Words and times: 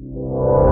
Det 0.00 0.69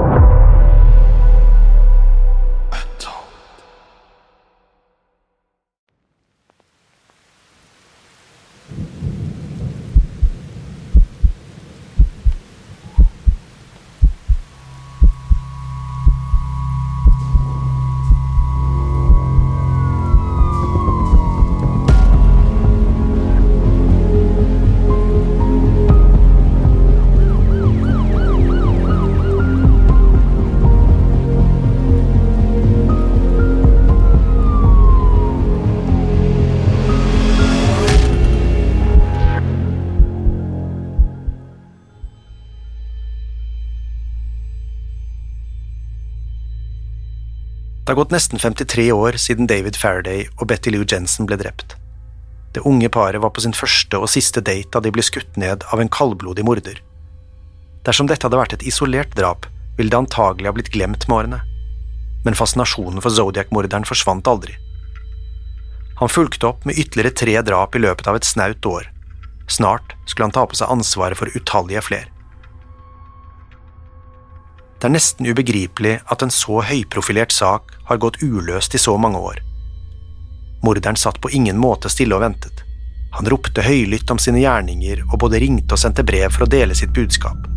har 47.98 48.04
gått 48.04 48.12
nesten 48.14 48.38
53 48.38 48.92
år 48.92 49.16
siden 49.18 49.48
David 49.50 49.76
Faraday 49.76 50.28
og 50.38 50.46
Betty 50.52 50.70
Lou 50.70 50.84
Jensen 50.86 51.26
ble 51.26 51.34
drept. 51.40 51.74
Det 52.54 52.62
unge 52.62 52.86
paret 52.94 53.18
var 53.18 53.32
på 53.34 53.42
sin 53.42 53.56
første 53.56 53.98
og 53.98 54.10
siste 54.12 54.38
date 54.38 54.70
da 54.70 54.82
de 54.84 54.92
ble 54.94 55.02
skutt 55.02 55.34
ned 55.40 55.64
av 55.72 55.82
en 55.82 55.90
kaldblodig 55.90 56.44
morder. 56.46 56.78
Dersom 57.88 58.06
dette 58.06 58.22
hadde 58.22 58.38
vært 58.38 58.54
et 58.54 58.62
isolert 58.70 59.16
drap, 59.18 59.48
ville 59.78 59.90
det 59.90 59.98
antagelig 59.98 60.46
ha 60.46 60.54
blitt 60.54 60.70
glemt 60.70 61.08
med 61.08 61.16
årene. 61.16 61.40
Men 62.22 62.38
fascinasjonen 62.38 63.02
for 63.02 63.14
Zodiac-morderen 63.14 63.86
forsvant 63.88 64.30
aldri. 64.30 64.54
Han 65.98 66.12
fulgte 66.12 66.52
opp 66.52 66.62
med 66.68 66.78
ytterligere 66.78 67.16
tre 67.18 67.34
drap 67.42 67.74
i 67.74 67.82
løpet 67.82 68.06
av 68.06 68.20
et 68.20 68.28
snaut 68.28 68.70
år. 68.70 68.86
Snart 69.50 69.96
skulle 70.06 70.28
han 70.28 70.36
ta 70.38 70.46
på 70.46 70.58
seg 70.58 70.70
ansvaret 70.70 71.18
for 71.18 71.34
utallige 71.34 71.82
flere. 71.90 72.06
Det 74.78 74.86
er 74.86 74.94
nesten 74.94 75.26
ubegripelig 75.26 75.96
at 76.06 76.22
en 76.22 76.30
så 76.30 76.60
høyprofilert 76.62 77.34
sak 77.34 77.72
har 77.88 77.98
gått 77.98 78.20
uløst 78.22 78.76
i 78.78 78.78
så 78.78 78.94
mange 78.94 79.18
år. 79.18 79.40
Morderen 80.62 80.96
satt 80.96 81.18
på 81.18 81.30
ingen 81.34 81.58
måte 81.58 81.90
stille 81.90 82.14
og 82.14 82.22
ventet. 82.22 82.62
Han 83.16 83.26
ropte 83.26 83.64
høylytt 83.64 84.10
om 84.14 84.20
sine 84.22 84.38
gjerninger 84.44 85.00
og 85.08 85.16
både 85.24 85.40
ringte 85.42 85.74
og 85.74 85.82
sendte 85.82 86.04
brev 86.06 86.30
for 86.30 86.46
å 86.46 86.50
dele 86.52 86.76
sitt 86.78 86.92
budskap. 86.94 87.48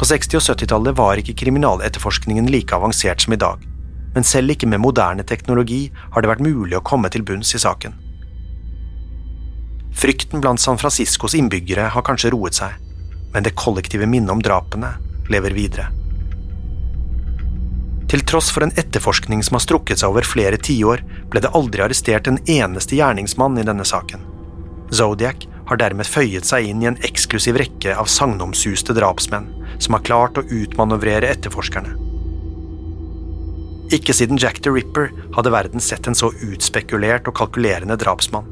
På 0.00 0.08
60- 0.08 0.40
og 0.40 0.42
70-tallet 0.42 0.98
var 0.98 1.20
ikke 1.20 1.36
kriminaletterforskningen 1.44 2.48
like 2.50 2.74
avansert 2.74 3.22
som 3.22 3.36
i 3.36 3.38
dag, 3.38 3.62
men 4.16 4.26
selv 4.26 4.56
ikke 4.56 4.66
med 4.66 4.82
moderne 4.82 5.22
teknologi 5.22 5.92
har 6.14 6.24
det 6.24 6.30
vært 6.32 6.42
mulig 6.42 6.78
å 6.78 6.82
komme 6.82 7.10
til 7.12 7.22
bunns 7.22 7.52
i 7.54 7.60
saken. 7.62 7.94
Frykten 10.00 10.42
blant 10.42 10.62
San 10.62 10.80
Franciscos 10.80 11.36
innbyggere 11.38 11.90
har 11.94 12.06
kanskje 12.06 12.32
roet 12.34 12.58
seg, 12.58 12.74
men 13.30 13.46
det 13.46 13.54
kollektive 13.54 14.08
minnet 14.10 14.34
om 14.34 14.42
drapene 14.42 14.96
lever 15.32 15.54
videre. 15.56 15.88
Til 18.10 18.24
tross 18.26 18.48
for 18.50 18.66
en 18.66 18.74
etterforskning 18.74 19.44
som 19.46 19.54
har 19.54 19.62
strukket 19.62 20.00
seg 20.00 20.10
over 20.10 20.26
flere 20.26 20.58
tiår, 20.58 21.04
ble 21.30 21.42
det 21.44 21.52
aldri 21.54 21.84
arrestert 21.84 22.26
en 22.26 22.40
eneste 22.50 22.98
gjerningsmann 22.98 23.58
i 23.60 23.66
denne 23.66 23.86
saken. 23.86 24.24
Zodiac 24.90 25.46
har 25.70 25.78
dermed 25.78 26.08
føyet 26.08 26.48
seg 26.48 26.66
inn 26.66 26.82
i 26.82 26.88
en 26.90 26.98
eksklusiv 27.06 27.60
rekke 27.60 27.94
av 27.94 28.10
sagnomsuste 28.10 28.96
drapsmenn 28.96 29.46
som 29.78 29.94
har 29.94 30.06
klart 30.08 30.40
å 30.40 30.46
utmanøvrere 30.46 31.30
etterforskerne. 31.30 31.94
Ikke 33.94 34.14
siden 34.14 34.38
Jack 34.38 34.58
the 34.62 34.72
Ripper 34.74 35.12
hadde 35.36 35.54
verden 35.54 35.82
sett 35.82 36.10
en 36.10 36.18
så 36.18 36.32
utspekulert 36.46 37.30
og 37.30 37.38
kalkulerende 37.38 37.98
drapsmann. 37.98 38.50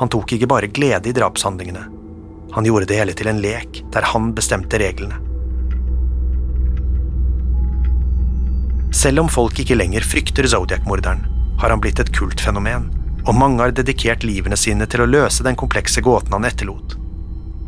Han 0.00 0.08
tok 0.12 0.32
ikke 0.32 0.48
bare 0.48 0.72
glede 0.72 1.12
i 1.12 1.16
drapshandlingene, 1.16 1.84
han 2.52 2.64
gjorde 2.64 2.88
det 2.88 2.98
hele 3.00 3.14
til 3.16 3.28
en 3.32 3.40
lek 3.40 3.80
der 3.92 4.08
han 4.12 4.32
bestemte 4.36 4.80
reglene. 4.80 5.31
Selv 8.92 9.22
om 9.22 9.28
folk 9.32 9.56
ikke 9.56 9.76
lenger 9.78 10.04
frykter 10.04 10.44
Zodiac-morderen, 10.46 11.24
har 11.58 11.72
han 11.72 11.80
blitt 11.80 12.00
et 12.02 12.12
kultfenomen, 12.12 12.90
og 13.24 13.38
mange 13.38 13.62
har 13.62 13.72
dedikert 13.72 14.24
livene 14.26 14.58
sine 14.58 14.84
til 14.90 15.04
å 15.04 15.08
løse 15.08 15.44
den 15.46 15.56
komplekse 15.56 16.02
gåten 16.04 16.34
han 16.36 16.44
etterlot. 16.44 16.98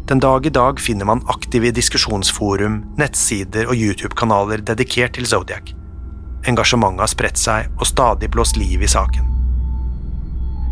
Den 0.04 0.20
dag 0.20 0.44
i 0.44 0.52
dag 0.52 0.80
finner 0.84 1.08
man 1.08 1.24
aktive 1.32 1.70
diskusjonsforum, 1.72 2.82
nettsider 3.00 3.70
og 3.70 3.78
YouTube-kanaler 3.78 4.60
dedikert 4.68 5.16
til 5.16 5.24
Zodiac. 5.24 5.72
Engasjementet 6.44 7.06
har 7.06 7.12
spredt 7.14 7.40
seg 7.40 7.70
og 7.78 7.88
stadig 7.88 8.28
blåst 8.34 8.60
liv 8.60 8.84
i 8.84 8.90
saken. 8.90 9.30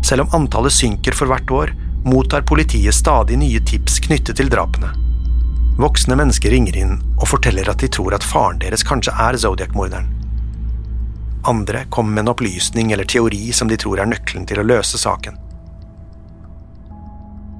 Selv 0.05 0.27
om 0.27 0.35
antallet 0.37 0.75
synker 0.75 1.17
for 1.17 1.33
hvert 1.33 1.49
år, 1.49 1.73
mottar 2.05 2.45
politiet 2.45 2.93
stadig 2.93 3.39
nye 3.41 3.63
tips 3.65 3.97
knyttet 4.05 4.37
til 4.37 4.53
drapene. 4.53 4.91
Voksne 5.81 6.19
mennesker 6.19 6.53
ringer 6.53 6.77
inn 6.77 6.99
og 7.17 7.31
forteller 7.31 7.71
at 7.71 7.81
de 7.81 7.89
tror 7.89 8.13
at 8.13 8.27
faren 8.27 8.61
deres 8.61 8.85
kanskje 8.85 9.15
er 9.17 9.39
Zodiac-morderen. 9.41 10.22
Andre 11.45 11.85
kommer 11.89 12.11
med 12.11 12.21
en 12.21 12.27
opplysning 12.27 12.91
eller 12.91 13.03
teori 13.03 13.51
som 13.51 13.67
de 13.67 13.77
tror 13.77 13.99
er 13.99 14.07
nøkkelen 14.07 14.45
til 14.47 14.61
å 14.61 14.67
løse 14.67 14.97
saken. 14.97 15.35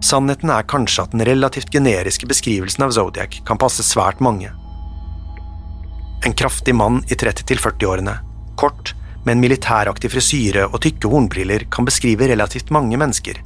Sannheten 0.03 0.51
er 0.51 0.67
kanskje 0.67 1.03
at 1.03 1.11
den 1.11 1.23
relativt 1.27 1.71
generiske 1.71 2.27
beskrivelsen 2.27 2.85
av 2.85 2.93
Zodiac 2.95 3.41
kan 3.47 3.59
passe 3.59 3.83
svært 3.83 4.23
mange. 4.23 4.51
En 6.23 6.35
kraftig 6.39 6.75
mann 6.75 7.01
i 7.11 7.17
30–40-årene, 7.19 8.15
kort, 8.55 8.93
med 9.25 9.35
en 9.35 9.43
militæraktig 9.43 10.11
frisyre 10.11 10.69
og 10.69 10.79
tykke 10.83 11.11
hornbriller 11.11 11.67
kan 11.71 11.87
beskrive 11.87 12.27
relativt 12.31 12.71
mange 12.71 12.99
mennesker. 12.99 13.39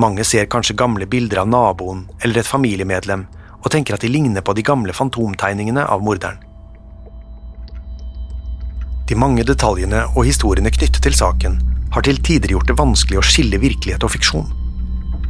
Mange 0.00 0.24
ser 0.28 0.48
kanskje 0.52 0.76
gamle 0.76 1.08
bilder 1.08 1.42
av 1.44 1.52
naboen 1.52 2.06
eller 2.22 2.40
et 2.40 2.48
familiemedlem 2.48 3.28
og 3.62 3.70
tenker 3.72 3.96
at 3.96 4.04
de 4.04 4.12
ligner 4.12 4.44
på 4.44 4.56
de 4.56 4.64
gamle 4.64 4.96
fantomtegningene 4.96 5.84
av 5.84 6.04
morderen. 6.04 6.40
De 9.06 9.14
mange 9.14 9.44
detaljene 9.46 10.02
og 10.16 10.24
historiene 10.26 10.70
knyttet 10.74 11.04
til 11.04 11.14
saken 11.14 11.60
har 11.94 12.02
til 12.02 12.18
tider 12.26 12.50
gjort 12.50 12.66
det 12.66 12.78
vanskelig 12.78 13.20
å 13.20 13.24
skille 13.24 13.60
virkelighet 13.62 14.02
og 14.02 14.10
fiksjon. 14.16 14.48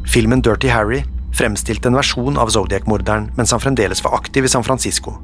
Filmen 0.08 0.40
Dirty 0.40 0.70
Harry 0.73 1.02
fremstilte 1.37 1.90
en 1.90 1.99
versjon 1.99 2.38
av 2.40 2.49
Zodiac-morderen 2.55 3.28
mens 3.37 3.52
han 3.52 3.61
fremdeles 3.61 4.00
var 4.05 4.17
aktiv 4.17 4.46
i 4.46 4.52
San 4.52 4.64
Francisco. 4.64 5.19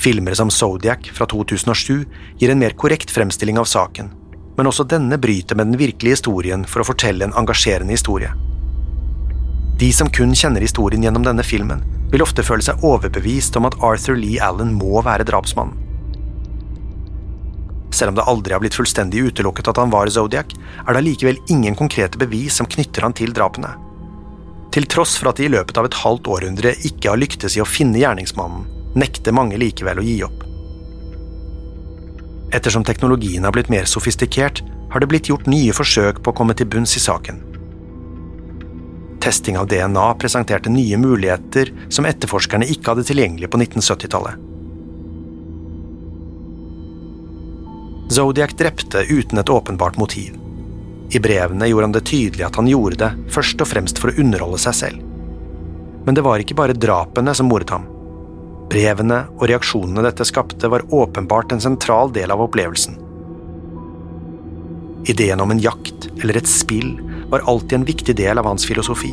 Filmer 0.00 0.36
som 0.38 0.50
Zodiac 0.50 1.10
fra 1.12 1.26
2007 1.28 2.06
gir 2.40 2.52
en 2.52 2.62
mer 2.62 2.76
korrekt 2.78 3.12
fremstilling 3.12 3.58
av 3.60 3.68
saken, 3.68 4.08
men 4.56 4.70
også 4.70 4.86
denne 4.88 5.18
bryter 5.20 5.58
med 5.58 5.68
den 5.68 5.80
virkelige 5.80 6.16
historien 6.16 6.64
for 6.64 6.80
å 6.80 6.88
fortelle 6.88 7.26
en 7.26 7.36
engasjerende 7.36 7.92
historie. 7.92 8.30
De 9.78 9.90
som 9.94 10.08
kun 10.10 10.32
kjenner 10.34 10.64
historien 10.64 11.04
gjennom 11.04 11.26
denne 11.26 11.44
filmen, 11.44 11.84
vil 12.08 12.24
ofte 12.24 12.42
føle 12.46 12.64
seg 12.64 12.80
overbevist 12.86 13.58
om 13.60 13.68
at 13.68 13.76
Arthur 13.84 14.16
Lee 14.16 14.40
Allen 14.42 14.72
må 14.74 15.02
være 15.04 15.28
drapsmannen. 15.28 15.87
Selv 17.98 18.12
om 18.12 18.18
det 18.18 18.26
aldri 18.30 18.54
har 18.54 18.62
blitt 18.62 18.76
fullstendig 18.78 19.24
utelukket 19.26 19.72
at 19.72 19.78
han 19.80 19.90
var 19.90 20.10
Zodiac, 20.14 20.52
er 20.54 20.92
det 20.92 21.00
allikevel 21.00 21.40
ingen 21.50 21.74
konkrete 21.78 22.20
bevis 22.20 22.60
som 22.60 22.68
knytter 22.70 23.02
han 23.02 23.16
til 23.18 23.32
drapene. 23.34 23.72
Til 24.74 24.86
tross 24.86 25.16
for 25.18 25.32
at 25.32 25.40
de 25.40 25.48
i 25.48 25.50
løpet 25.50 25.80
av 25.80 25.88
et 25.88 25.96
halvt 26.04 26.28
århundre 26.30 26.76
ikke 26.86 27.10
har 27.10 27.18
lyktes 27.18 27.56
i 27.56 27.62
å 27.64 27.66
finne 27.66 27.98
gjerningsmannen, 27.98 28.68
nekter 28.98 29.34
mange 29.34 29.58
likevel 29.58 29.98
å 29.98 30.06
gi 30.06 30.18
opp. 30.26 30.44
Ettersom 32.54 32.86
teknologien 32.86 33.44
har 33.44 33.52
blitt 33.56 33.72
mer 33.72 33.88
sofistikert, 33.90 34.62
har 34.92 35.02
det 35.02 35.08
blitt 35.10 35.28
gjort 35.28 35.48
nye 35.50 35.74
forsøk 35.74 36.22
på 36.22 36.32
å 36.32 36.36
komme 36.38 36.54
til 36.56 36.68
bunns 36.70 36.94
i 36.96 37.02
saken. 37.02 37.42
Testing 39.24 39.58
av 39.58 39.66
DNA 39.68 40.06
presenterte 40.22 40.70
nye 40.72 40.96
muligheter 41.00 41.74
som 41.92 42.06
etterforskerne 42.08 42.68
ikke 42.70 42.94
hadde 42.94 43.08
tilgjengelig 43.10 43.50
på 43.50 43.60
1970-tallet. 43.60 44.38
Zodiac 48.08 48.54
drepte 48.56 49.04
uten 49.08 49.38
et 49.38 49.48
åpenbart 49.48 49.96
motiv. 49.96 50.38
I 51.10 51.20
brevene 51.20 51.66
gjorde 51.68 51.84
han 51.84 51.92
det 51.92 52.06
tydelig 52.08 52.44
at 52.46 52.56
han 52.56 52.68
gjorde 52.68 53.00
det 53.02 53.32
først 53.32 53.60
og 53.60 53.68
fremst 53.68 54.00
for 54.00 54.12
å 54.12 54.20
underholde 54.20 54.60
seg 54.62 54.76
selv. 54.76 55.02
Men 56.06 56.16
det 56.16 56.24
var 56.24 56.40
ikke 56.40 56.56
bare 56.56 56.76
drapene 56.76 57.34
som 57.36 57.48
mordet 57.52 57.72
ham. 57.72 57.84
Brevene 58.68 59.22
og 59.36 59.44
reaksjonene 59.48 60.04
dette 60.04 60.24
skapte, 60.28 60.68
var 60.68 60.84
åpenbart 60.92 61.52
en 61.52 61.60
sentral 61.60 62.12
del 62.12 62.32
av 62.32 62.40
opplevelsen. 62.44 62.96
Ideen 65.08 65.40
om 65.40 65.52
en 65.52 65.60
jakt 65.60 66.08
eller 66.18 66.36
et 66.40 66.48
spill 66.48 66.94
var 67.28 67.44
alltid 67.48 67.78
en 67.78 67.88
viktig 67.88 68.16
del 68.16 68.40
av 68.40 68.48
hans 68.48 68.64
filosofi. 68.68 69.12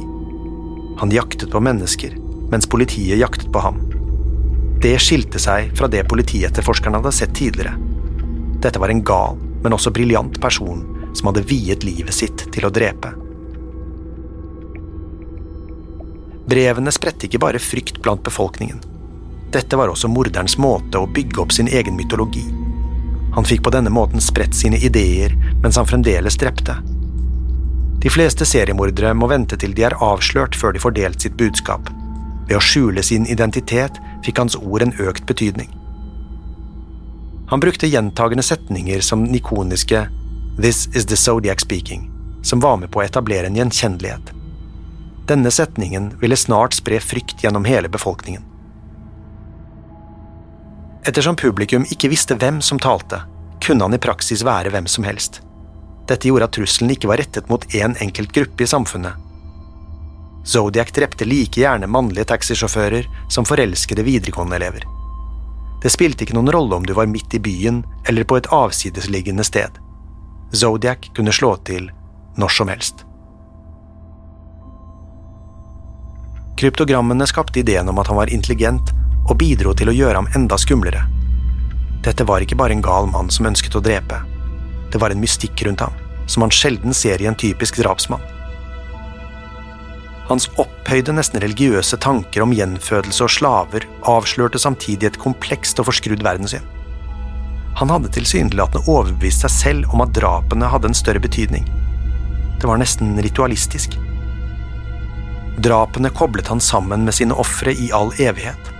Han 1.00 1.12
jaktet 1.12 1.52
på 1.52 1.60
mennesker, 1.64 2.16
mens 2.52 2.68
politiet 2.68 3.20
jaktet 3.20 3.52
på 3.52 3.64
ham. 3.64 3.80
Det 4.84 4.96
skilte 5.04 5.40
seg 5.40 5.72
fra 5.76 5.88
det 5.92 6.04
politietterforskerne 6.12 7.00
hadde 7.00 7.16
sett 7.16 7.36
tidligere. 7.36 7.76
Dette 8.66 8.82
var 8.82 8.90
en 8.90 9.04
gal, 9.06 9.38
men 9.62 9.76
også 9.78 9.92
briljant 9.94 10.40
person 10.42 10.82
som 11.14 11.30
hadde 11.30 11.44
viet 11.46 11.84
livet 11.86 12.16
sitt 12.18 12.48
til 12.50 12.66
å 12.66 12.72
drepe. 12.74 13.12
Brevene 16.50 16.94
spredte 16.94 17.28
ikke 17.28 17.42
bare 17.46 17.62
frykt 17.62 18.02
blant 18.02 18.26
befolkningen. 18.26 18.82
Dette 19.54 19.78
var 19.78 19.94
også 19.94 20.10
morderens 20.10 20.58
måte 20.58 20.98
å 20.98 21.10
bygge 21.10 21.44
opp 21.46 21.54
sin 21.54 21.70
egen 21.70 21.94
mytologi. 21.98 22.48
Han 23.38 23.46
fikk 23.46 23.62
på 23.68 23.76
denne 23.76 23.94
måten 23.94 24.24
spredt 24.24 24.58
sine 24.58 24.82
ideer 24.82 25.38
mens 25.62 25.78
han 25.78 25.86
fremdeles 25.90 26.42
drepte. 26.42 26.80
De 28.02 28.10
fleste 28.10 28.50
seriemordere 28.50 29.14
må 29.14 29.30
vente 29.30 29.62
til 29.62 29.78
de 29.78 29.86
er 29.86 29.98
avslørt 30.02 30.58
før 30.58 30.74
de 30.74 30.82
får 30.82 30.98
delt 30.98 31.22
sitt 31.22 31.38
budskap. 31.38 31.94
Ved 32.50 32.58
å 32.58 32.66
skjule 32.66 33.06
sin 33.06 33.30
identitet 33.30 34.02
fikk 34.26 34.42
hans 34.42 34.58
ord 34.58 34.86
en 34.86 34.98
økt 35.06 35.30
betydning. 35.30 35.70
Han 37.50 37.60
brukte 37.60 37.88
gjentagende 37.88 38.44
setninger 38.44 39.02
som 39.02 39.26
den 39.26 39.36
ikoniske 39.36 40.10
This 40.62 40.88
is 40.96 41.06
the 41.06 41.18
Zodiac 41.18 41.62
speaking, 41.62 42.12
som 42.44 42.60
var 42.60 42.78
med 42.78 42.92
på 42.92 43.00
å 43.00 43.06
etablere 43.06 43.48
en 43.48 43.58
gjenkjennelighet. 43.60 44.32
Denne 45.28 45.52
setningen 45.52 46.14
ville 46.22 46.38
snart 46.38 46.74
spre 46.74 47.00
frykt 47.00 47.44
gjennom 47.44 47.66
hele 47.66 47.90
befolkningen. 47.90 48.44
Ettersom 51.06 51.38
publikum 51.38 51.86
ikke 51.94 52.10
visste 52.10 52.38
hvem 52.40 52.62
som 52.66 52.80
talte, 52.82 53.22
kunne 53.62 53.86
han 53.86 53.94
i 53.94 54.02
praksis 54.02 54.42
være 54.46 54.72
hvem 54.74 54.88
som 54.90 55.06
helst. 55.06 55.42
Dette 56.10 56.30
gjorde 56.30 56.50
at 56.50 56.58
trusselen 56.58 56.94
ikke 56.94 57.10
var 57.10 57.22
rettet 57.22 57.50
mot 57.50 57.66
én 57.74 57.92
en 57.92 58.02
enkelt 58.08 58.34
gruppe 58.34 58.66
i 58.66 58.70
samfunnet. 58.70 59.22
Zodiac 60.46 60.94
drepte 60.94 61.26
like 61.26 61.62
gjerne 61.62 61.90
mannlige 61.90 62.30
taxisjåfører 62.30 63.10
som 63.34 63.46
forelskede 63.46 64.06
videregående 64.06 64.62
elever. 64.62 64.95
Det 65.86 65.92
spilte 65.94 66.26
ikke 66.26 66.34
noen 66.34 66.50
rolle 66.50 66.80
om 66.80 66.86
du 66.86 66.96
var 66.98 67.06
midt 67.06 67.36
i 67.38 67.40
byen 67.40 67.84
eller 68.10 68.26
på 68.26 68.40
et 68.40 68.48
avsidesliggende 68.50 69.44
sted. 69.46 69.76
Zodiac 70.50 71.12
kunne 71.14 71.34
slå 71.36 71.52
til 71.68 71.92
når 72.42 72.54
som 72.56 72.72
helst. 72.74 73.04
Kryptogrammene 76.58 77.28
skapte 77.30 77.62
ideen 77.62 77.92
om 77.92 78.02
at 78.02 78.10
han 78.10 78.18
var 78.18 78.34
intelligent, 78.34 78.96
og 79.30 79.38
bidro 79.38 79.76
til 79.78 79.92
å 79.92 79.94
gjøre 79.94 80.24
ham 80.24 80.32
enda 80.34 80.58
skumlere. 80.58 81.04
Dette 82.02 82.26
var 82.26 82.42
ikke 82.42 82.58
bare 82.58 82.74
en 82.74 82.82
gal 82.86 83.06
mann 83.12 83.30
som 83.30 83.46
ønsket 83.46 83.78
å 83.78 83.86
drepe. 83.86 84.24
Det 84.90 84.98
var 85.02 85.14
en 85.14 85.22
mystikk 85.22 85.68
rundt 85.68 85.86
ham, 85.86 85.94
som 86.26 86.42
man 86.48 86.54
sjelden 86.54 86.98
ser 86.98 87.22
i 87.22 87.30
en 87.30 87.38
typisk 87.38 87.78
drapsmann. 87.78 88.26
Hans 90.26 90.48
opphøyde, 90.58 91.14
nesten 91.14 91.42
religiøse 91.44 92.00
tanker 92.02 92.42
om 92.46 92.54
gjenfødelse 92.56 93.28
og 93.28 93.34
slaver 93.34 93.86
avslørte 94.10 94.62
samtidig 94.62 95.12
et 95.12 95.20
komplekst 95.22 95.82
og 95.82 95.92
forskrudd 95.92 96.26
verdenssyn. 96.26 96.66
Han 97.76 97.92
hadde 97.92 98.14
tilsynelatende 98.16 98.88
overbevist 98.90 99.44
seg 99.44 99.54
selv 99.54 99.94
om 99.94 100.02
at 100.02 100.14
drapene 100.16 100.70
hadde 100.72 100.90
en 100.90 100.98
større 100.98 101.22
betydning. 101.22 101.68
Det 102.58 102.70
var 102.70 102.80
nesten 102.82 103.18
ritualistisk. 103.22 103.98
Drapene 105.62 106.10
koblet 106.10 106.48
han 106.48 106.64
sammen 106.64 107.06
med 107.06 107.16
sine 107.16 107.36
ofre 107.36 107.76
i 107.76 107.92
all 107.94 108.14
evighet. 108.16 108.72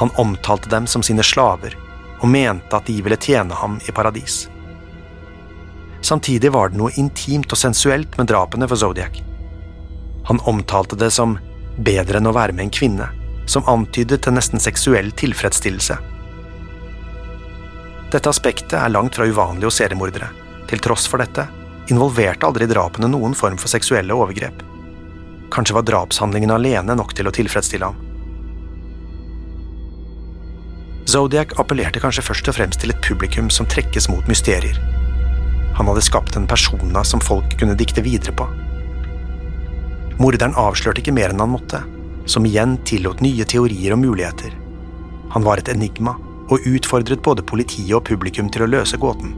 Han 0.00 0.14
omtalte 0.16 0.70
dem 0.72 0.86
som 0.86 1.02
sine 1.04 1.26
slaver, 1.26 1.74
og 2.20 2.30
mente 2.30 2.76
at 2.76 2.86
de 2.88 3.00
ville 3.02 3.18
tjene 3.20 3.56
ham 3.56 3.80
i 3.88 3.92
paradis. 3.92 4.46
Samtidig 6.00 6.52
var 6.54 6.70
det 6.70 6.80
noe 6.80 6.94
intimt 6.96 7.52
og 7.52 7.60
sensuelt 7.60 8.16
med 8.16 8.30
drapene 8.30 8.68
for 8.70 8.80
Zodiac. 8.80 9.20
Han 10.30 10.38
omtalte 10.46 10.94
det 10.94 11.10
som 11.10 11.32
bedre 11.82 12.20
enn 12.20 12.28
å 12.30 12.32
være 12.36 12.54
med 12.54 12.68
en 12.68 12.70
kvinne, 12.70 13.08
som 13.50 13.66
antydet 13.66 14.28
en 14.30 14.36
nesten 14.38 14.62
seksuell 14.62 15.08
tilfredsstillelse. 15.18 15.96
Dette 18.14 18.30
aspektet 18.30 18.76
er 18.78 18.92
langt 18.94 19.18
fra 19.18 19.26
uvanlig 19.26 19.66
hos 19.66 19.80
seriemordere. 19.82 20.28
Til 20.70 20.82
tross 20.86 21.08
for 21.10 21.18
dette 21.18 21.48
involverte 21.90 22.46
aldri 22.46 22.70
drapene 22.70 23.10
noen 23.10 23.34
form 23.34 23.58
for 23.58 23.74
seksuelle 23.74 24.14
overgrep. 24.14 24.62
Kanskje 25.50 25.74
var 25.80 25.88
drapshandlingen 25.90 26.54
alene 26.54 26.94
nok 26.94 27.16
til 27.18 27.26
å 27.26 27.34
tilfredsstille 27.34 27.90
ham. 27.90 27.98
Zodiac 31.10 31.58
appellerte 31.58 31.98
kanskje 32.06 32.28
først 32.30 32.54
og 32.54 32.60
fremst 32.60 32.84
til 32.84 32.94
et 32.94 33.02
publikum 33.02 33.50
som 33.50 33.66
trekkes 33.66 34.06
mot 34.14 34.30
mysterier. 34.30 34.78
Han 35.74 35.90
hadde 35.90 36.06
skapt 36.06 36.38
en 36.38 36.46
persona 36.46 37.02
som 37.02 37.18
folk 37.18 37.58
kunne 37.58 37.74
dikte 37.74 38.06
videre 38.06 38.38
på. 38.38 38.46
Morderen 40.20 40.56
avslørte 40.60 41.00
ikke 41.00 41.14
mer 41.16 41.32
enn 41.32 41.40
han 41.40 41.54
måtte, 41.54 41.80
som 42.28 42.44
igjen 42.44 42.76
tillot 42.88 43.22
nye 43.24 43.46
teorier 43.48 43.94
og 43.96 44.02
muligheter. 44.02 44.52
Han 45.32 45.46
var 45.46 45.62
et 45.62 45.70
enigma, 45.72 46.16
og 46.50 46.66
utfordret 46.66 47.22
både 47.22 47.44
politiet 47.46 47.94
og 47.96 48.04
publikum 48.08 48.50
til 48.52 48.66
å 48.66 48.68
løse 48.68 48.98
gåten. 49.00 49.32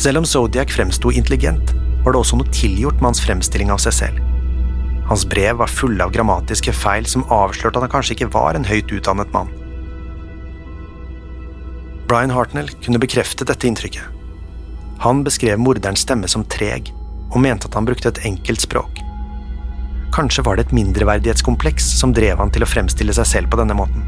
Selv 0.00 0.22
om 0.22 0.26
Zodiac 0.28 0.72
fremsto 0.72 1.12
intelligent, 1.12 1.72
var 2.04 2.14
det 2.14 2.20
også 2.20 2.38
noe 2.40 2.54
tilgjort 2.54 2.98
med 3.00 3.10
hans 3.10 3.22
fremstilling 3.24 3.70
av 3.74 3.80
seg 3.84 3.94
selv. 3.96 4.24
Hans 5.06 5.22
brev 5.28 5.60
var 5.60 5.70
fulle 5.70 6.02
av 6.02 6.12
grammatiske 6.14 6.74
feil 6.74 7.06
som 7.06 7.24
avslørte 7.30 7.78
at 7.78 7.86
han 7.86 7.92
kanskje 7.94 8.16
ikke 8.16 8.32
var 8.34 8.58
en 8.58 8.66
høyt 8.66 8.90
utdannet 8.90 9.30
mann. 9.34 9.52
Brian 12.10 12.34
Hartnell 12.34 12.70
kunne 12.82 13.02
bekrefte 13.02 13.46
dette 13.46 13.66
inntrykket. 13.66 14.06
Han 15.02 15.22
beskrev 15.26 15.60
morderens 15.60 16.02
stemme 16.06 16.30
som 16.30 16.46
treg, 16.50 16.90
og 17.32 17.40
mente 17.42 17.68
at 17.68 17.74
han 17.74 17.86
brukte 17.88 18.12
et 18.12 18.22
enkelt 18.28 18.62
språk. 18.62 19.02
Kanskje 20.14 20.44
var 20.46 20.56
det 20.56 20.68
et 20.68 20.76
mindreverdighetskompleks 20.76 21.88
som 22.00 22.14
drev 22.16 22.38
han 22.40 22.52
til 22.54 22.64
å 22.64 22.70
fremstille 22.70 23.14
seg 23.16 23.28
selv 23.28 23.52
på 23.52 23.58
denne 23.60 23.76
måten. 23.76 24.06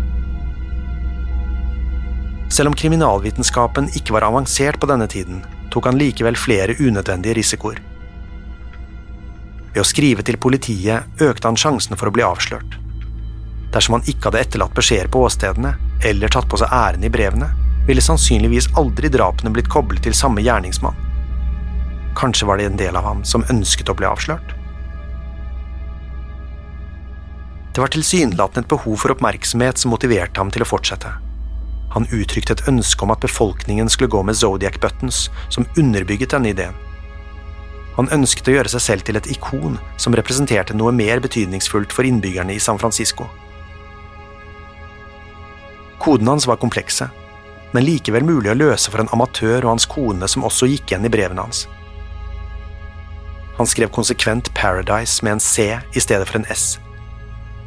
Selv 2.48 2.70
om 2.70 2.76
kriminalvitenskapen 2.78 3.90
ikke 3.98 4.14
var 4.16 4.24
avansert 4.28 4.80
på 4.80 4.88
denne 4.88 5.08
tiden, 5.10 5.42
tok 5.72 5.90
han 5.90 5.98
likevel 6.00 6.38
flere 6.38 6.78
unødvendige 6.80 7.36
risikoer. 7.36 7.82
Ved 9.74 9.82
å 9.82 9.86
skrive 9.86 10.24
til 10.24 10.40
politiet 10.40 11.20
økte 11.22 11.50
han 11.50 11.60
sjansen 11.60 11.98
for 11.98 12.08
å 12.08 12.14
bli 12.14 12.24
avslørt. 12.24 12.78
Dersom 13.74 13.98
han 13.98 14.08
ikke 14.08 14.30
hadde 14.30 14.40
etterlatt 14.46 14.76
beskjeder 14.76 15.10
på 15.12 15.26
åstedene, 15.28 15.74
eller 16.08 16.32
tatt 16.32 16.48
på 16.48 16.56
seg 16.56 16.72
æren 16.72 17.04
i 17.04 17.12
brevene, 17.12 17.50
ville 17.88 18.04
sannsynligvis 18.04 18.70
aldri 18.80 19.12
drapene 19.12 19.52
blitt 19.52 19.68
koblet 19.72 20.02
til 20.04 20.16
samme 20.16 20.40
gjerningsmann. 20.44 21.07
Kanskje 22.18 22.48
var 22.48 22.58
det 22.58 22.66
en 22.66 22.78
del 22.80 22.96
av 22.98 23.06
ham 23.06 23.22
som 23.24 23.46
ønsket 23.50 23.90
å 23.92 23.94
bli 23.94 24.08
avslørt? 24.08 24.56
Det 27.74 27.82
var 27.84 27.92
tilsynelatende 27.94 28.64
et 28.64 28.72
behov 28.72 28.96
for 28.98 29.14
oppmerksomhet 29.14 29.78
som 29.78 29.92
motiverte 29.94 30.42
ham 30.42 30.50
til 30.50 30.64
å 30.64 30.66
fortsette. 30.66 31.12
Han 31.94 32.08
uttrykte 32.10 32.56
et 32.56 32.64
ønske 32.68 33.06
om 33.06 33.14
at 33.14 33.22
befolkningen 33.22 33.86
skulle 33.88 34.10
gå 34.10 34.24
med 34.26 34.34
Zodiac 34.34 34.80
Buttons, 34.82 35.28
som 35.48 35.68
underbygget 35.78 36.34
denne 36.34 36.50
ideen. 36.50 36.74
Han 37.94 38.10
ønsket 38.14 38.50
å 38.50 38.56
gjøre 38.56 38.74
seg 38.74 38.82
selv 38.82 39.06
til 39.06 39.18
et 39.18 39.30
ikon 39.30 39.78
som 39.94 40.14
representerte 40.18 40.74
noe 40.74 40.90
mer 40.94 41.22
betydningsfullt 41.22 41.94
for 41.94 42.06
innbyggerne 42.06 42.54
i 42.54 42.60
San 42.62 42.82
Francisco. 42.82 43.30
Kodene 46.02 46.34
hans 46.34 46.50
var 46.50 46.58
komplekse, 46.58 47.08
men 47.70 47.86
likevel 47.86 48.26
mulig 48.26 48.50
å 48.50 48.58
løse 48.58 48.90
for 48.90 49.02
en 49.02 49.10
amatør 49.14 49.62
og 49.62 49.76
hans 49.76 49.86
kone 49.86 50.26
som 50.30 50.46
også 50.46 50.66
gikk 50.66 50.90
igjen 50.90 51.06
i 51.06 51.14
brevene 51.14 51.46
hans. 51.46 51.68
Han 53.58 53.66
skrev 53.66 53.88
konsekvent 53.88 54.50
'Paradise' 54.54 55.22
med 55.24 55.32
en 55.32 55.40
C 55.40 55.78
i 55.94 56.00
stedet 56.00 56.28
for 56.28 56.38
en 56.38 56.46
S. 56.50 56.78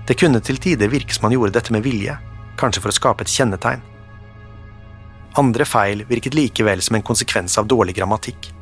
Det 0.08 0.20
kunne 0.20 0.40
til 0.40 0.58
tider 0.58 0.88
virke 0.88 1.14
som 1.14 1.28
han 1.28 1.34
gjorde 1.36 1.54
dette 1.54 1.74
med 1.74 1.84
vilje, 1.84 2.18
kanskje 2.58 2.82
for 2.82 2.92
å 2.92 2.96
skape 2.96 3.22
et 3.22 3.32
kjennetegn. 3.32 3.82
Andre 5.36 5.66
feil 5.66 6.06
virket 6.08 6.34
likevel 6.34 6.82
som 6.82 6.96
en 6.96 7.04
konsekvens 7.04 7.58
av 7.58 7.68
dårlig 7.68 7.96
grammatikk. 7.96 8.54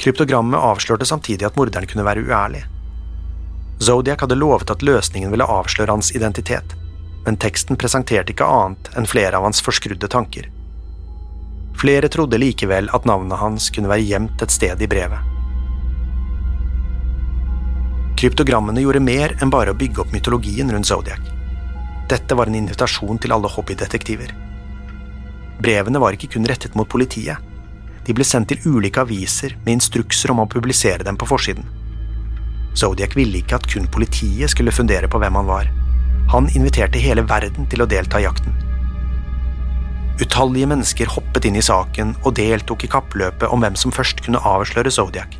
Kryptogrammet 0.00 0.60
avslørte 0.60 1.06
samtidig 1.08 1.46
at 1.46 1.56
morderen 1.56 1.88
kunne 1.88 2.04
være 2.04 2.24
uærlig. 2.24 2.64
Zodiac 3.80 4.20
hadde 4.20 4.40
lovet 4.40 4.70
at 4.70 4.82
løsningen 4.82 5.30
ville 5.30 5.44
avsløre 5.44 5.92
hans 5.92 6.12
identitet, 6.16 6.74
men 7.24 7.36
teksten 7.36 7.76
presenterte 7.76 8.32
ikke 8.32 8.48
annet 8.48 8.90
enn 8.96 9.08
flere 9.08 9.36
av 9.36 9.44
hans 9.44 9.60
forskrudde 9.64 10.08
tanker. 10.08 10.48
Flere 11.80 12.08
trodde 12.08 12.38
likevel 12.38 12.88
at 12.94 13.06
navnet 13.08 13.40
hans 13.40 13.70
kunne 13.74 13.90
være 13.90 14.06
gjemt 14.08 14.42
et 14.44 14.54
sted 14.54 14.82
i 14.82 14.88
brevet. 14.90 15.30
Kryptogrammene 18.20 18.80
gjorde 18.80 19.02
mer 19.04 19.34
enn 19.42 19.50
bare 19.52 19.74
å 19.74 19.78
bygge 19.78 20.04
opp 20.04 20.12
mytologien 20.14 20.70
rundt 20.72 20.88
Zodiac. 20.88 21.20
Dette 22.08 22.36
var 22.38 22.48
en 22.48 22.56
invitasjon 22.56 23.18
til 23.20 23.34
alle 23.34 23.50
hobbydetektiver. 23.50 24.30
Brevene 25.60 26.00
var 26.00 26.16
ikke 26.16 26.30
kun 26.34 26.46
rettet 26.48 26.76
mot 26.78 26.88
politiet. 26.88 27.36
De 28.04 28.14
ble 28.16 28.24
sendt 28.28 28.52
til 28.52 28.64
ulike 28.64 29.02
aviser 29.02 29.56
med 29.64 29.78
instrukser 29.78 30.32
om 30.32 30.42
å 30.44 30.48
publisere 30.50 31.04
dem 31.06 31.18
på 31.20 31.28
forsiden. 31.28 31.66
Zodiac 32.74 33.14
ville 33.16 33.40
ikke 33.40 33.58
at 33.58 33.68
kun 33.70 33.86
politiet 33.92 34.52
skulle 34.52 34.74
fundere 34.74 35.08
på 35.10 35.20
hvem 35.22 35.40
han 35.40 35.50
var. 35.50 35.70
Han 36.32 36.48
inviterte 36.56 37.02
hele 37.02 37.26
verden 37.28 37.68
til 37.70 37.84
å 37.84 37.88
delta 37.88 38.20
i 38.20 38.26
jakten. 38.26 38.63
Utallige 40.20 40.66
mennesker 40.70 41.10
hoppet 41.10 41.48
inn 41.48 41.56
i 41.58 41.62
saken 41.64 42.12
og 42.22 42.36
deltok 42.38 42.84
i 42.86 42.90
kappløpet 42.90 43.50
om 43.50 43.64
hvem 43.64 43.74
som 43.74 43.94
først 43.94 44.20
kunne 44.22 44.42
avsløre 44.46 44.92
Zodiac. 44.94 45.34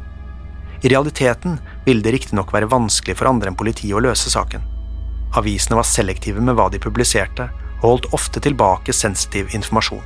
I 0.83 0.91
realiteten 0.91 1.61
ville 1.85 2.03
det 2.03 2.13
riktignok 2.17 2.51
være 2.53 2.69
vanskelig 2.73 3.15
for 3.21 3.31
andre 3.31 3.53
enn 3.53 3.59
politiet 3.59 3.95
å 3.95 4.03
løse 4.03 4.33
saken. 4.33 4.65
Avisene 5.39 5.79
var 5.79 5.87
selektive 5.87 6.43
med 6.43 6.59
hva 6.59 6.67
de 6.71 6.83
publiserte, 6.83 7.49
og 7.85 7.87
holdt 7.87 8.11
ofte 8.17 8.43
tilbake 8.43 8.93
sensitiv 8.97 9.55
informasjon. 9.55 10.03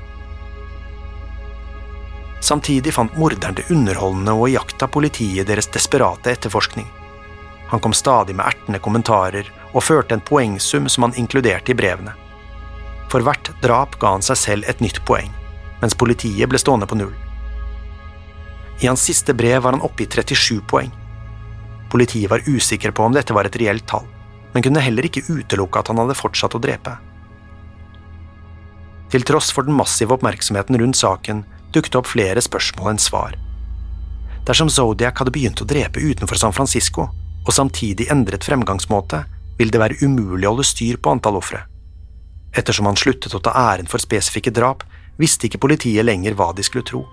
Samtidig 2.45 2.93
fant 2.95 3.17
morderen 3.19 3.57
det 3.59 3.67
underholdende 3.73 4.37
og 4.37 4.53
iaktta 4.53 4.87
politiet 4.93 5.49
deres 5.49 5.71
desperate 5.75 6.31
etterforskning. 6.37 6.87
Han 7.73 7.81
kom 7.81 7.97
stadig 7.97 8.37
med 8.37 8.47
ertende 8.47 8.81
kommentarer 8.85 9.49
og 9.73 9.85
førte 9.85 10.17
en 10.17 10.25
poengsum 10.25 10.89
som 10.89 11.09
han 11.09 11.17
inkluderte 11.17 11.73
i 11.73 11.79
brevene. 11.79 12.15
For 13.09 13.25
hvert 13.25 13.51
drap 13.63 13.97
ga 14.01 14.13
han 14.17 14.25
seg 14.25 14.37
selv 14.37 14.69
et 14.69 14.83
nytt 14.85 15.01
poeng, 15.09 15.31
mens 15.81 15.97
politiet 15.97 16.51
ble 16.51 16.61
stående 16.61 16.89
på 16.89 16.99
null. 17.01 17.15
I 18.83 18.87
hans 18.87 19.03
siste 19.09 19.35
brev 19.35 19.65
var 19.65 19.75
han 19.75 19.83
oppe 19.83 20.05
i 20.05 20.09
37 20.11 20.61
poeng. 20.71 20.93
Politiet 21.91 22.31
var 22.31 22.45
usikre 22.47 22.93
på 22.93 23.07
om 23.07 23.15
dette 23.17 23.35
var 23.35 23.49
et 23.49 23.57
reelt 23.59 23.87
tall, 23.89 24.07
men 24.53 24.65
kunne 24.65 24.83
heller 24.85 25.09
ikke 25.09 25.25
utelukke 25.27 25.81
at 25.81 25.91
han 25.91 26.01
hadde 26.03 26.19
fortsatt 26.19 26.55
å 26.55 26.63
drepe. 26.63 26.95
Til 29.09 29.25
tross 29.25 29.49
for 29.57 29.65
den 29.65 29.77
massive 29.77 30.15
oppmerksomheten 30.19 30.77
rundt 30.79 31.01
saken 31.01 31.43
dukket 31.73 31.97
opp 31.97 32.11
flere 32.11 32.43
spørsmål 32.45 32.93
enn 32.93 33.01
svar. 33.01 33.39
Dersom 34.49 34.69
Zodiac 34.73 35.21
hadde 35.21 35.33
begynt 35.33 35.61
å 35.65 35.69
drepe 35.69 36.01
utenfor 36.01 36.41
San 36.41 36.55
Francisco, 36.57 37.09
og 37.45 37.57
samtidig 37.57 38.11
endret 38.13 38.45
fremgangsmåte, 38.45 39.25
ville 39.59 39.73
det 39.73 39.81
være 39.81 39.99
umulig 40.05 40.47
å 40.47 40.53
holde 40.53 40.69
styr 40.69 41.01
på 41.01 41.13
antall 41.13 41.41
ofre. 41.41 41.65
Ettersom 42.57 42.89
han 42.89 42.97
sluttet 42.97 43.35
å 43.35 43.41
ta 43.43 43.53
æren 43.55 43.89
for 43.91 44.03
spesifikke 44.03 44.53
drap, 44.55 44.85
visste 45.19 45.49
ikke 45.49 45.61
politiet 45.63 46.07
lenger 46.07 46.37
hva 46.39 46.53
de 46.57 46.65
skulle 46.67 46.87
tro. 46.87 47.05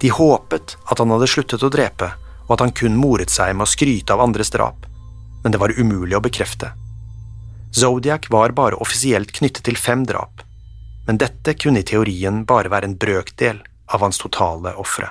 De 0.00 0.10
håpet 0.12 0.76
at 0.84 0.98
han 1.00 1.12
hadde 1.14 1.28
sluttet 1.30 1.62
å 1.64 1.72
drepe, 1.72 2.10
og 2.46 2.56
at 2.56 2.64
han 2.66 2.74
kun 2.76 2.98
moret 3.00 3.32
seg 3.32 3.54
med 3.56 3.66
å 3.66 3.70
skryte 3.70 4.12
av 4.14 4.22
andres 4.22 4.52
drap, 4.54 4.86
men 5.42 5.54
det 5.54 5.60
var 5.62 5.74
umulig 5.78 6.16
å 6.18 6.22
bekrefte. 6.24 6.72
Zodiac 7.76 8.30
var 8.30 8.54
bare 8.56 8.78
offisielt 8.80 9.32
knyttet 9.36 9.66
til 9.66 9.76
fem 9.76 10.04
drap, 10.08 10.42
men 11.06 11.18
dette 11.20 11.54
kunne 11.54 11.82
i 11.82 11.86
teorien 11.86 12.44
bare 12.48 12.72
være 12.72 12.90
en 12.90 12.98
brøkdel 12.98 13.62
av 13.94 14.02
hans 14.02 14.18
totale 14.18 14.74
ofre. 14.80 15.10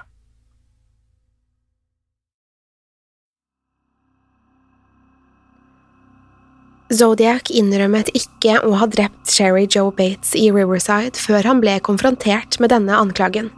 Zodiac 6.93 7.49
innrømmet 7.49 8.11
ikke 8.13 8.59
å 8.61 8.75
ha 8.77 8.85
drept 8.85 9.31
Sherry 9.33 9.63
Joe 9.65 9.89
Bates 9.89 10.35
i 10.37 10.51
Riverside 10.53 11.17
før 11.17 11.47
han 11.49 11.61
ble 11.63 11.79
konfrontert 11.81 12.59
med 12.61 12.69
denne 12.69 12.93
anklagen. 12.93 13.49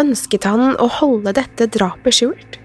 Ønsket 0.00 0.46
han 0.48 0.72
å 0.80 0.86
holde 0.88 1.34
dette 1.36 1.66
drapet 1.68 2.16
skjult? 2.16 2.56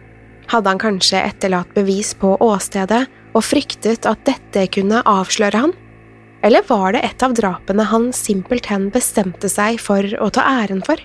Hadde 0.47 0.71
han 0.71 0.79
kanskje 0.79 1.19
etterlatt 1.19 1.73
bevis 1.75 2.13
på 2.15 2.37
åstedet 2.39 3.01
og 3.35 3.43
fryktet 3.43 4.07
at 4.07 4.23
dette 4.29 4.63
kunne 4.71 5.03
avsløre 5.03 5.65
han? 5.65 5.75
Eller 6.47 6.63
var 6.69 6.95
det 6.95 7.03
et 7.03 7.27
av 7.27 7.35
drapene 7.35 7.83
han 7.91 8.13
simpelthen 8.15 8.87
bestemte 8.95 9.51
seg 9.51 9.81
for 9.83 10.07
å 10.23 10.31
ta 10.31 10.47
æren 10.61 10.79
for? 10.87 11.03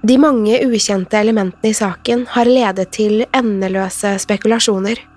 De 0.00 0.16
mange 0.16 0.56
ukjente 0.64 1.20
elementene 1.20 1.74
i 1.74 1.76
saken 1.76 2.24
har 2.32 2.48
ledet 2.48 2.88
til 2.96 3.26
endeløse 3.36 4.16
spekulasjoner. 4.24 5.09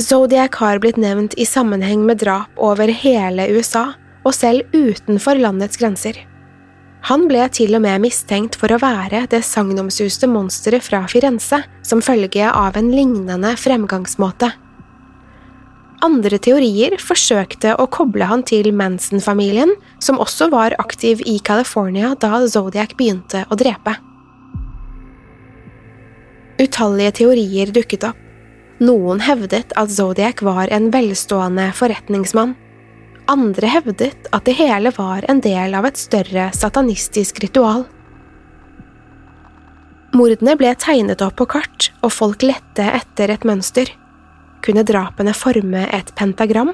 Zodiac 0.00 0.56
har 0.58 0.80
blitt 0.82 0.96
nevnt 0.98 1.36
i 1.38 1.46
sammenheng 1.46 2.02
med 2.06 2.18
drap 2.18 2.58
over 2.58 2.90
hele 2.90 3.46
USA, 3.54 3.92
og 4.24 4.34
selv 4.34 4.66
utenfor 4.74 5.38
landets 5.38 5.78
grenser. 5.78 6.16
Han 7.04 7.26
ble 7.28 7.44
til 7.52 7.76
og 7.76 7.82
med 7.84 8.00
mistenkt 8.02 8.56
for 8.56 8.72
å 8.72 8.80
være 8.80 9.26
det 9.30 9.42
sagnomsuste 9.44 10.26
monsteret 10.30 10.82
fra 10.86 11.02
Firenze 11.10 11.60
som 11.84 12.00
følge 12.02 12.48
av 12.48 12.78
en 12.80 12.88
lignende 12.90 13.52
fremgangsmåte. 13.60 14.48
Andre 16.04 16.40
teorier 16.42 16.96
forsøkte 17.00 17.76
å 17.80 17.86
koble 17.92 18.26
han 18.28 18.42
til 18.44 18.72
Manson-familien, 18.76 19.76
som 20.02 20.18
også 20.20 20.50
var 20.52 20.74
aktiv 20.80 21.22
i 21.28 21.38
California 21.44 22.14
da 22.18 22.42
Zodiac 22.48 22.96
begynte 22.98 23.44
å 23.46 23.60
drepe. 23.60 23.94
Utallige 26.60 27.18
teorier 27.20 27.72
dukket 27.74 28.10
opp. 28.10 28.23
Noen 28.82 29.20
hevdet 29.22 29.72
at 29.78 29.90
Zodiac 29.90 30.42
var 30.42 30.70
en 30.74 30.90
velstående 30.90 31.68
forretningsmann. 31.78 32.54
Andre 33.30 33.68
hevdet 33.70 34.26
at 34.34 34.44
det 34.48 34.56
hele 34.58 34.90
var 34.96 35.24
en 35.30 35.40
del 35.40 35.76
av 35.78 35.86
et 35.86 36.00
større 36.00 36.48
satanistisk 36.52 37.38
ritual. 37.44 37.84
Mordene 40.14 40.56
ble 40.58 40.72
tegnet 40.78 41.22
opp 41.26 41.36
på 41.38 41.46
kart, 41.54 41.90
og 42.02 42.12
folk 42.14 42.42
lette 42.46 42.84
etter 42.98 43.32
et 43.34 43.46
mønster. 43.46 43.88
Kunne 44.62 44.84
drapene 44.86 45.34
forme 45.34 45.86
et 45.94 46.10
pentagram? 46.18 46.72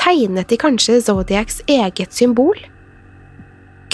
Tegnet 0.00 0.50
de 0.50 0.58
kanskje 0.60 1.00
Zodiacs 1.02 1.62
eget 1.70 2.14
symbol? 2.14 2.58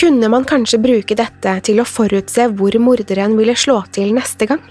Kunne 0.00 0.30
man 0.32 0.46
kanskje 0.48 0.80
bruke 0.80 1.16
dette 1.16 1.56
til 1.66 1.80
å 1.80 1.88
forutse 1.88 2.46
hvor 2.56 2.76
morderen 2.80 3.36
ville 3.36 3.56
slå 3.56 3.82
til 3.92 4.14
neste 4.16 4.48
gang? 4.48 4.62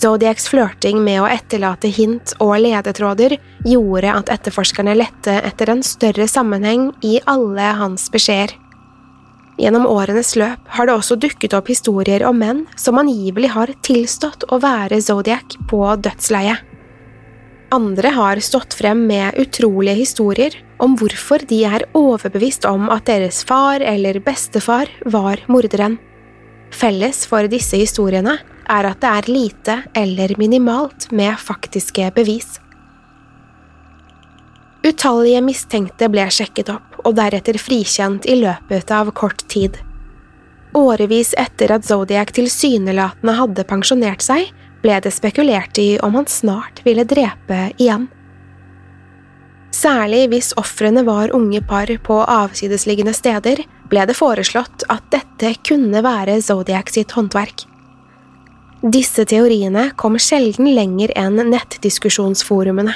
Zodiacs 0.00 0.46
flørting 0.48 1.02
med 1.04 1.18
å 1.20 1.28
etterlate 1.28 1.90
hint 1.92 2.32
og 2.40 2.54
ledetråder 2.62 3.34
gjorde 3.68 4.12
at 4.14 4.30
etterforskerne 4.32 4.94
lette 4.96 5.34
etter 5.44 5.74
en 5.74 5.82
større 5.84 6.24
sammenheng 6.30 6.86
i 7.04 7.18
alle 7.28 7.66
hans 7.76 8.06
beskjeder. 8.12 8.54
Gjennom 9.60 9.84
årenes 9.84 10.32
løp 10.40 10.70
har 10.72 10.88
det 10.88 10.94
også 10.96 11.18
dukket 11.20 11.52
opp 11.58 11.68
historier 11.68 12.24
om 12.24 12.38
menn 12.40 12.62
som 12.80 12.96
angivelig 12.96 13.50
har 13.52 13.74
tilstått 13.84 14.46
å 14.48 14.60
være 14.62 15.02
Zodiac 15.04 15.58
på 15.68 15.82
dødsleiet. 16.00 16.64
Andre 17.70 18.14
har 18.16 18.40
stått 18.42 18.72
frem 18.74 19.02
med 19.06 19.36
utrolige 19.38 20.00
historier 20.00 20.56
om 20.80 20.96
hvorfor 20.96 21.44
de 21.50 21.60
er 21.68 21.84
overbevist 21.92 22.64
om 22.66 22.88
at 22.90 23.04
deres 23.10 23.42
far 23.44 23.84
eller 23.84 24.16
bestefar 24.24 24.88
var 25.04 25.44
morderen. 25.52 26.00
Felles 26.72 27.26
for 27.28 27.44
disse 27.52 27.76
historiene 27.76 28.38
er 28.70 28.88
at 28.88 29.00
det 29.02 29.10
er 29.10 29.30
lite 29.30 29.76
eller 29.98 30.34
minimalt 30.38 31.10
med 31.12 31.38
faktiske 31.38 32.10
bevis. 32.16 32.58
Utallige 34.86 35.42
mistenkte 35.44 36.08
ble 36.08 36.24
sjekket 36.32 36.70
opp 36.72 37.00
og 37.04 37.16
deretter 37.18 37.58
frikjent 37.60 38.24
i 38.30 38.38
løpet 38.40 38.92
av 38.94 39.10
kort 39.16 39.44
tid. 39.52 39.76
Årevis 40.76 41.34
etter 41.38 41.74
at 41.74 41.84
Zodiac 41.84 42.30
tilsynelatende 42.36 43.34
hadde 43.36 43.66
pensjonert 43.68 44.22
seg, 44.24 44.48
ble 44.80 44.96
det 45.04 45.12
spekulert 45.12 45.76
i 45.82 45.98
om 46.00 46.14
han 46.16 46.28
snart 46.30 46.80
ville 46.86 47.04
drepe 47.04 47.66
igjen. 47.76 48.06
Særlig 49.74 50.24
hvis 50.32 50.52
ofrene 50.60 51.04
var 51.06 51.34
unge 51.36 51.60
par 51.62 51.90
på 52.04 52.20
avsidesliggende 52.24 53.14
steder, 53.14 53.62
ble 53.90 54.06
det 54.06 54.16
foreslått 54.18 54.86
at 54.92 55.04
dette 55.12 55.52
kunne 55.66 56.02
være 56.04 56.40
Zodiac 56.42 56.90
sitt 56.94 57.12
håndverk. 57.16 57.69
Disse 58.80 59.26
teoriene 59.28 59.90
kom 60.00 60.14
sjelden 60.16 60.70
lenger 60.72 61.12
enn 61.20 61.36
nettdiskusjonsforumene. 61.50 62.94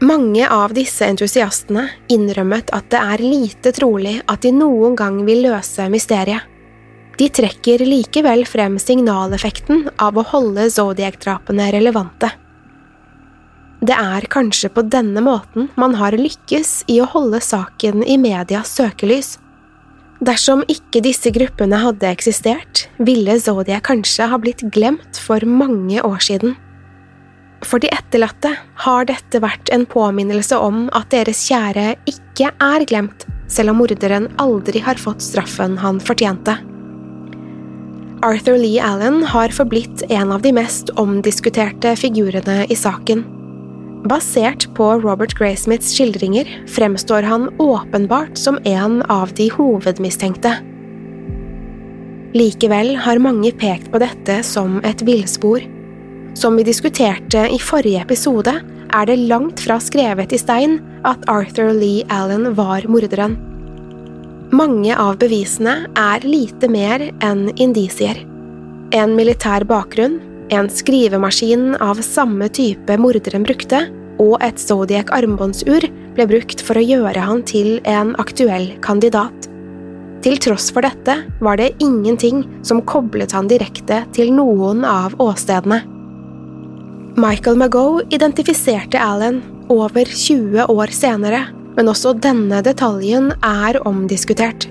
Mange 0.00 0.46
av 0.48 0.72
disse 0.72 1.04
entusiastene 1.04 1.82
innrømmet 2.08 2.70
at 2.72 2.86
det 2.94 3.00
er 3.02 3.22
lite 3.24 3.72
trolig 3.76 4.14
at 4.24 4.46
de 4.46 4.52
noen 4.54 4.94
gang 4.96 5.18
vil 5.26 5.42
løse 5.44 5.88
mysteriet. 5.92 6.46
De 7.18 7.26
trekker 7.34 7.82
likevel 7.84 8.46
frem 8.46 8.78
signaleffekten 8.80 9.88
av 9.98 10.16
å 10.16 10.24
holde 10.30 10.68
Zodiac-drapene 10.70 11.66
relevante. 11.74 12.30
Det 13.82 13.94
er 13.94 14.24
kanskje 14.30 14.70
på 14.72 14.86
denne 14.88 15.20
måten 15.26 15.68
man 15.76 15.98
har 15.98 16.16
lykkes 16.16 16.86
i 16.88 17.00
å 17.02 17.10
holde 17.10 17.42
saken 17.44 18.06
i 18.06 18.16
medias 18.22 18.72
søkelys. 18.78 19.34
Dersom 20.18 20.64
ikke 20.66 20.98
disse 21.04 21.30
gruppene 21.30 21.78
hadde 21.78 22.08
eksistert, 22.10 22.88
ville 22.98 23.36
Zodiac 23.38 23.84
kanskje 23.86 24.26
ha 24.26 24.38
blitt 24.42 24.64
glemt 24.74 25.20
for 25.22 25.44
mange 25.46 26.02
år 26.02 26.18
siden. 26.24 26.56
For 27.62 27.82
de 27.82 27.90
etterlatte 27.94 28.50
har 28.82 29.06
dette 29.06 29.38
vært 29.42 29.70
en 29.74 29.86
påminnelse 29.86 30.58
om 30.58 30.86
at 30.94 31.10
deres 31.14 31.44
kjære 31.46 31.92
ikke 32.10 32.50
er 32.50 32.86
glemt, 32.90 33.26
selv 33.50 33.72
om 33.72 33.80
morderen 33.82 34.28
aldri 34.42 34.82
har 34.82 34.98
fått 34.98 35.22
straffen 35.22 35.78
han 35.78 36.02
fortjente. 36.02 36.58
Arthur 38.26 38.58
Lee 38.58 38.82
Allen 38.82 39.22
har 39.22 39.54
forblitt 39.54 40.02
en 40.10 40.34
av 40.34 40.42
de 40.42 40.50
mest 40.54 40.90
omdiskuterte 40.98 41.94
figurene 41.98 42.64
i 42.66 42.78
saken. 42.78 43.22
Basert 44.06 44.68
på 44.76 44.92
Robert 45.02 45.34
Graysmiths 45.34 45.90
skildringer 45.96 46.46
fremstår 46.70 47.22
han 47.22 47.48
åpenbart 47.58 48.38
som 48.38 48.58
en 48.64 49.02
av 49.02 49.32
de 49.34 49.48
hovedmistenkte. 49.50 50.52
Likevel 52.38 52.94
har 53.02 53.18
mange 53.18 53.50
pekt 53.58 53.90
på 53.90 53.98
dette 53.98 54.42
som 54.46 54.78
et 54.86 55.02
villspor. 55.02 55.64
Som 56.38 56.60
vi 56.60 56.68
diskuterte 56.68 57.48
i 57.50 57.58
forrige 57.58 58.04
episode, 58.04 58.54
er 58.94 59.08
det 59.10 59.18
langt 59.28 59.60
fra 59.66 59.80
skrevet 59.82 60.32
i 60.32 60.38
stein 60.38 60.78
at 61.08 61.24
Arthur 61.28 61.72
Lee 61.74 62.06
Allen 62.12 62.52
var 62.54 62.86
morderen. 62.86 63.34
Mange 64.54 64.94
av 64.96 65.18
bevisene 65.20 65.88
er 65.98 66.24
lite 66.24 66.70
mer 66.70 67.02
enn 67.24 67.48
indisier. 67.58 68.22
En 68.94 69.16
militær 69.18 69.66
bakgrunn, 69.68 70.20
en 70.50 70.68
skrivemaskin 70.70 71.74
av 71.80 72.00
samme 72.04 72.48
type 72.48 72.96
morderen 73.00 73.44
brukte, 73.46 73.84
og 74.18 74.38
et 74.42 74.58
Zodiac 74.58 75.12
armbåndsur 75.14 75.84
ble 76.16 76.26
brukt 76.30 76.62
for 76.64 76.78
å 76.78 76.84
gjøre 76.84 77.22
han 77.22 77.44
til 77.46 77.78
en 77.86 78.14
aktuell 78.18 78.72
kandidat. 78.84 79.48
Til 80.24 80.38
tross 80.42 80.72
for 80.74 80.82
dette 80.82 81.14
var 81.44 81.60
det 81.60 81.76
ingenting 81.84 82.42
som 82.66 82.82
koblet 82.82 83.32
han 83.36 83.50
direkte 83.50 84.02
til 84.16 84.32
noen 84.34 84.82
av 84.88 85.14
åstedene. 85.22 85.84
Michael 87.18 87.58
Magoe 87.58 88.04
identifiserte 88.14 88.98
Allen 89.02 89.40
over 89.70 90.06
20 90.06 90.66
år 90.70 90.94
senere, 90.94 91.44
men 91.76 91.90
også 91.90 92.16
denne 92.18 92.62
detaljen 92.66 93.30
er 93.44 93.78
omdiskutert. 93.86 94.66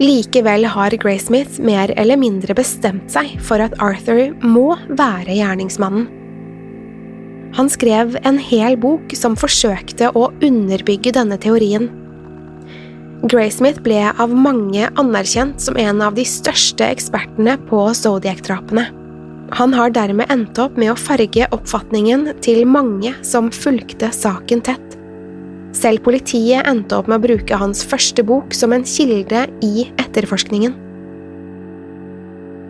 Likevel 0.00 0.64
har 0.66 0.90
Graysmith 0.98 1.60
mer 1.62 1.92
eller 1.94 2.18
mindre 2.18 2.54
bestemt 2.58 3.12
seg 3.14 3.36
for 3.46 3.62
at 3.62 3.76
Arthur 3.78 4.32
må 4.42 4.74
være 4.90 5.36
gjerningsmannen. 5.36 6.08
Han 7.54 7.68
skrev 7.70 8.16
en 8.26 8.40
hel 8.42 8.74
bok 8.82 9.14
som 9.14 9.36
forsøkte 9.38 10.08
å 10.18 10.32
underbygge 10.42 11.12
denne 11.14 11.38
teorien. 11.38 11.86
Graysmith 13.30 13.78
ble 13.86 14.00
av 14.10 14.34
mange 14.34 14.88
anerkjent 15.00 15.62
som 15.62 15.78
en 15.78 16.02
av 16.02 16.18
de 16.18 16.26
største 16.26 16.90
ekspertene 16.90 17.54
på 17.70 17.86
Zodiac-drapene. 17.94 18.88
Han 19.54 19.76
har 19.76 19.94
dermed 19.94 20.26
endt 20.34 20.58
opp 20.58 20.74
med 20.80 20.90
å 20.90 20.98
farge 20.98 21.46
oppfatningen 21.54 22.32
til 22.42 22.64
mange 22.66 23.14
som 23.22 23.52
fulgte 23.54 24.10
saken 24.10 24.64
tett. 24.66 24.93
Selv 25.74 26.04
politiet 26.06 26.66
endte 26.70 26.96
opp 26.96 27.10
med 27.10 27.18
å 27.18 27.26
bruke 27.26 27.58
hans 27.58 27.82
første 27.86 28.22
bok 28.26 28.54
som 28.54 28.72
en 28.72 28.86
kilde 28.86 29.46
i 29.66 29.88
etterforskningen. 29.98 30.76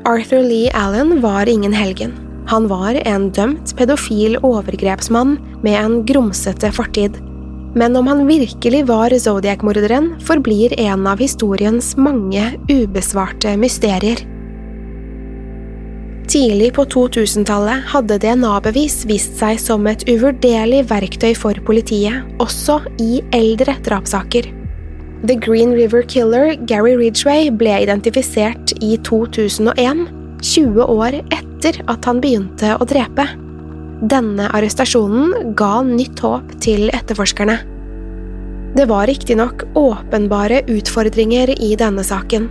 Arthur 0.09 0.43
Lee 0.45 0.73
Allen 0.77 1.21
var 1.21 1.49
ingen 1.49 1.73
helgen. 1.73 2.13
Han 2.49 2.67
var 2.69 2.97
en 3.09 3.31
dømt 3.33 3.73
pedofil 3.77 4.37
overgrepsmann 4.45 5.39
med 5.65 5.79
en 5.81 6.03
grumsete 6.05 6.69
fortid. 6.77 7.17
Men 7.75 7.97
om 7.97 8.07
han 8.07 8.27
virkelig 8.29 8.85
var 8.87 9.15
Zodiac-morderen, 9.19 10.13
forblir 10.23 10.77
en 10.79 11.09
av 11.11 11.19
historiens 11.25 11.95
mange 11.97 12.53
ubesvarte 12.69 13.57
mysterier. 13.59 14.21
Tidlig 16.25 16.71
på 16.73 16.87
2000-tallet 16.89 17.85
hadde 17.93 18.17
DNA-bevis 18.23 19.03
vist 19.11 19.35
seg 19.37 19.59
som 19.61 19.85
et 19.91 20.07
uvurderlig 20.09 20.87
verktøy 20.89 21.35
for 21.37 21.59
politiet, 21.67 22.25
også 22.41 22.79
i 23.03 23.21
eldre 23.37 23.77
drapssaker. 23.85 24.49
The 25.29 25.37
Green 25.37 25.75
River 25.77 26.03
Killer, 26.09 26.55
Gary 26.69 26.97
Ridgway, 26.97 27.51
ble 27.53 27.77
identifisert 27.85 28.73
i 28.81 28.97
2001, 29.05 30.07
20 30.45 30.89
år 30.97 31.21
etter 31.33 31.79
at 31.93 32.09
han 32.09 32.25
begynte 32.25 32.73
å 32.77 32.89
drepe. 32.89 33.29
Denne 34.05 34.49
arrestasjonen 34.57 35.55
ga 35.57 35.79
nytt 35.85 36.25
håp 36.25 36.57
til 36.65 36.89
etterforskerne. 36.93 37.61
Det 38.75 38.89
var 38.91 39.07
riktignok 39.07 39.69
åpenbare 39.79 40.65
utfordringer 40.73 41.53
i 41.61 41.75
denne 41.79 42.05
saken. 42.05 42.49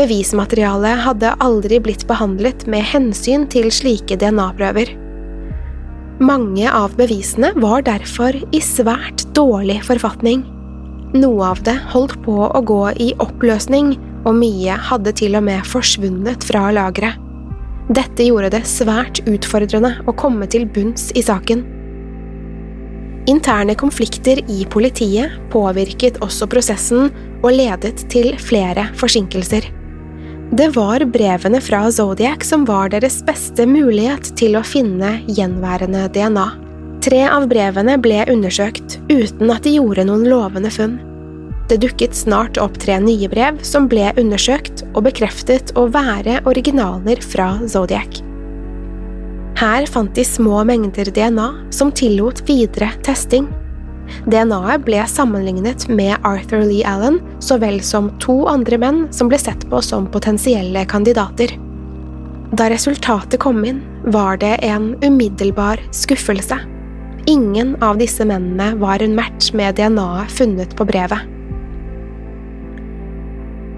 Bevismaterialet 0.00 1.02
hadde 1.04 1.34
aldri 1.44 1.76
blitt 1.84 2.06
behandlet 2.08 2.62
med 2.70 2.86
hensyn 2.88 3.42
til 3.52 3.66
slike 3.74 4.16
DNA-prøver. 4.16 4.94
Mange 6.24 6.70
av 6.72 6.94
bevisene 6.96 7.50
var 7.60 7.82
derfor 7.84 8.32
i 8.32 8.60
svært 8.64 9.26
dårlig 9.36 9.76
forfatning. 9.84 10.46
Noe 11.12 11.50
av 11.50 11.60
det 11.66 11.74
holdt 11.92 12.14
på 12.24 12.36
å 12.48 12.62
gå 12.64 12.78
i 12.96 13.10
oppløsning, 13.20 13.92
og 14.24 14.38
mye 14.38 14.76
hadde 14.88 15.12
til 15.20 15.36
og 15.36 15.44
med 15.44 15.68
forsvunnet 15.68 16.46
fra 16.48 16.70
lageret. 16.76 17.18
Dette 17.92 18.24
gjorde 18.24 18.52
det 18.54 18.62
svært 18.70 19.20
utfordrende 19.28 19.90
å 20.08 20.14
komme 20.16 20.48
til 20.48 20.64
bunns 20.64 21.10
i 21.12 21.24
saken. 21.26 21.66
Interne 23.28 23.76
konflikter 23.76 24.40
i 24.48 24.62
politiet 24.70 25.36
påvirket 25.52 26.22
også 26.24 26.48
prosessen 26.48 27.10
og 27.42 27.52
ledet 27.52 28.06
til 28.12 28.32
flere 28.40 28.86
forsinkelser. 28.96 29.68
Det 30.50 30.68
var 30.74 31.04
brevene 31.04 31.60
fra 31.60 31.84
Zodiac 31.92 32.42
som 32.44 32.64
var 32.66 32.88
deres 32.90 33.20
beste 33.22 33.62
mulighet 33.70 34.32
til 34.34 34.56
å 34.58 34.64
finne 34.66 35.20
gjenværende 35.30 36.08
DNA. 36.10 36.46
Tre 37.06 37.20
av 37.30 37.46
brevene 37.52 37.94
ble 38.02 38.24
undersøkt, 38.32 38.96
uten 39.06 39.52
at 39.54 39.62
de 39.62 39.76
gjorde 39.76 40.08
noen 40.08 40.26
lovende 40.26 40.72
funn. 40.74 40.96
Det 41.70 41.78
dukket 41.84 42.18
snart 42.18 42.58
opp 42.58 42.80
tre 42.82 42.98
nye 42.98 43.30
brev 43.30 43.62
som 43.62 43.86
ble 43.86 44.10
undersøkt 44.18 44.82
og 44.90 45.04
bekreftet 45.06 45.70
å 45.78 45.86
være 45.94 46.40
originaler 46.50 47.22
fra 47.22 47.52
Zodiac. 47.70 48.18
Her 49.60 49.86
fant 49.86 50.18
de 50.18 50.26
små 50.26 50.64
mengder 50.66 51.12
DNA 51.14 51.46
som 51.70 51.94
tillot 51.94 52.42
videre 52.50 52.90
testing. 53.06 53.46
DNA-et 54.30 54.84
ble 54.86 55.00
sammenlignet 55.08 55.86
med 55.88 56.16
Arthur 56.26 56.64
Lee 56.66 56.86
Allen 56.86 57.20
så 57.42 57.58
vel 57.62 57.80
som 57.84 58.10
to 58.22 58.42
andre 58.50 58.78
menn 58.80 59.02
som 59.14 59.30
ble 59.30 59.38
sett 59.40 59.66
på 59.70 59.82
som 59.84 60.08
potensielle 60.10 60.84
kandidater. 60.90 61.56
Da 62.50 62.66
resultatet 62.70 63.38
kom 63.40 63.62
inn, 63.64 63.82
var 64.10 64.40
det 64.42 64.56
en 64.66 64.96
umiddelbar 65.04 65.82
skuffelse. 65.94 66.58
Ingen 67.30 67.76
av 67.84 68.00
disse 68.00 68.24
mennene 68.26 68.72
var 68.80 69.02
en 69.02 69.14
match 69.14 69.52
med 69.54 69.76
DNA-et 69.78 70.32
funnet 70.34 70.74
på 70.76 70.86
brevet. 70.88 71.28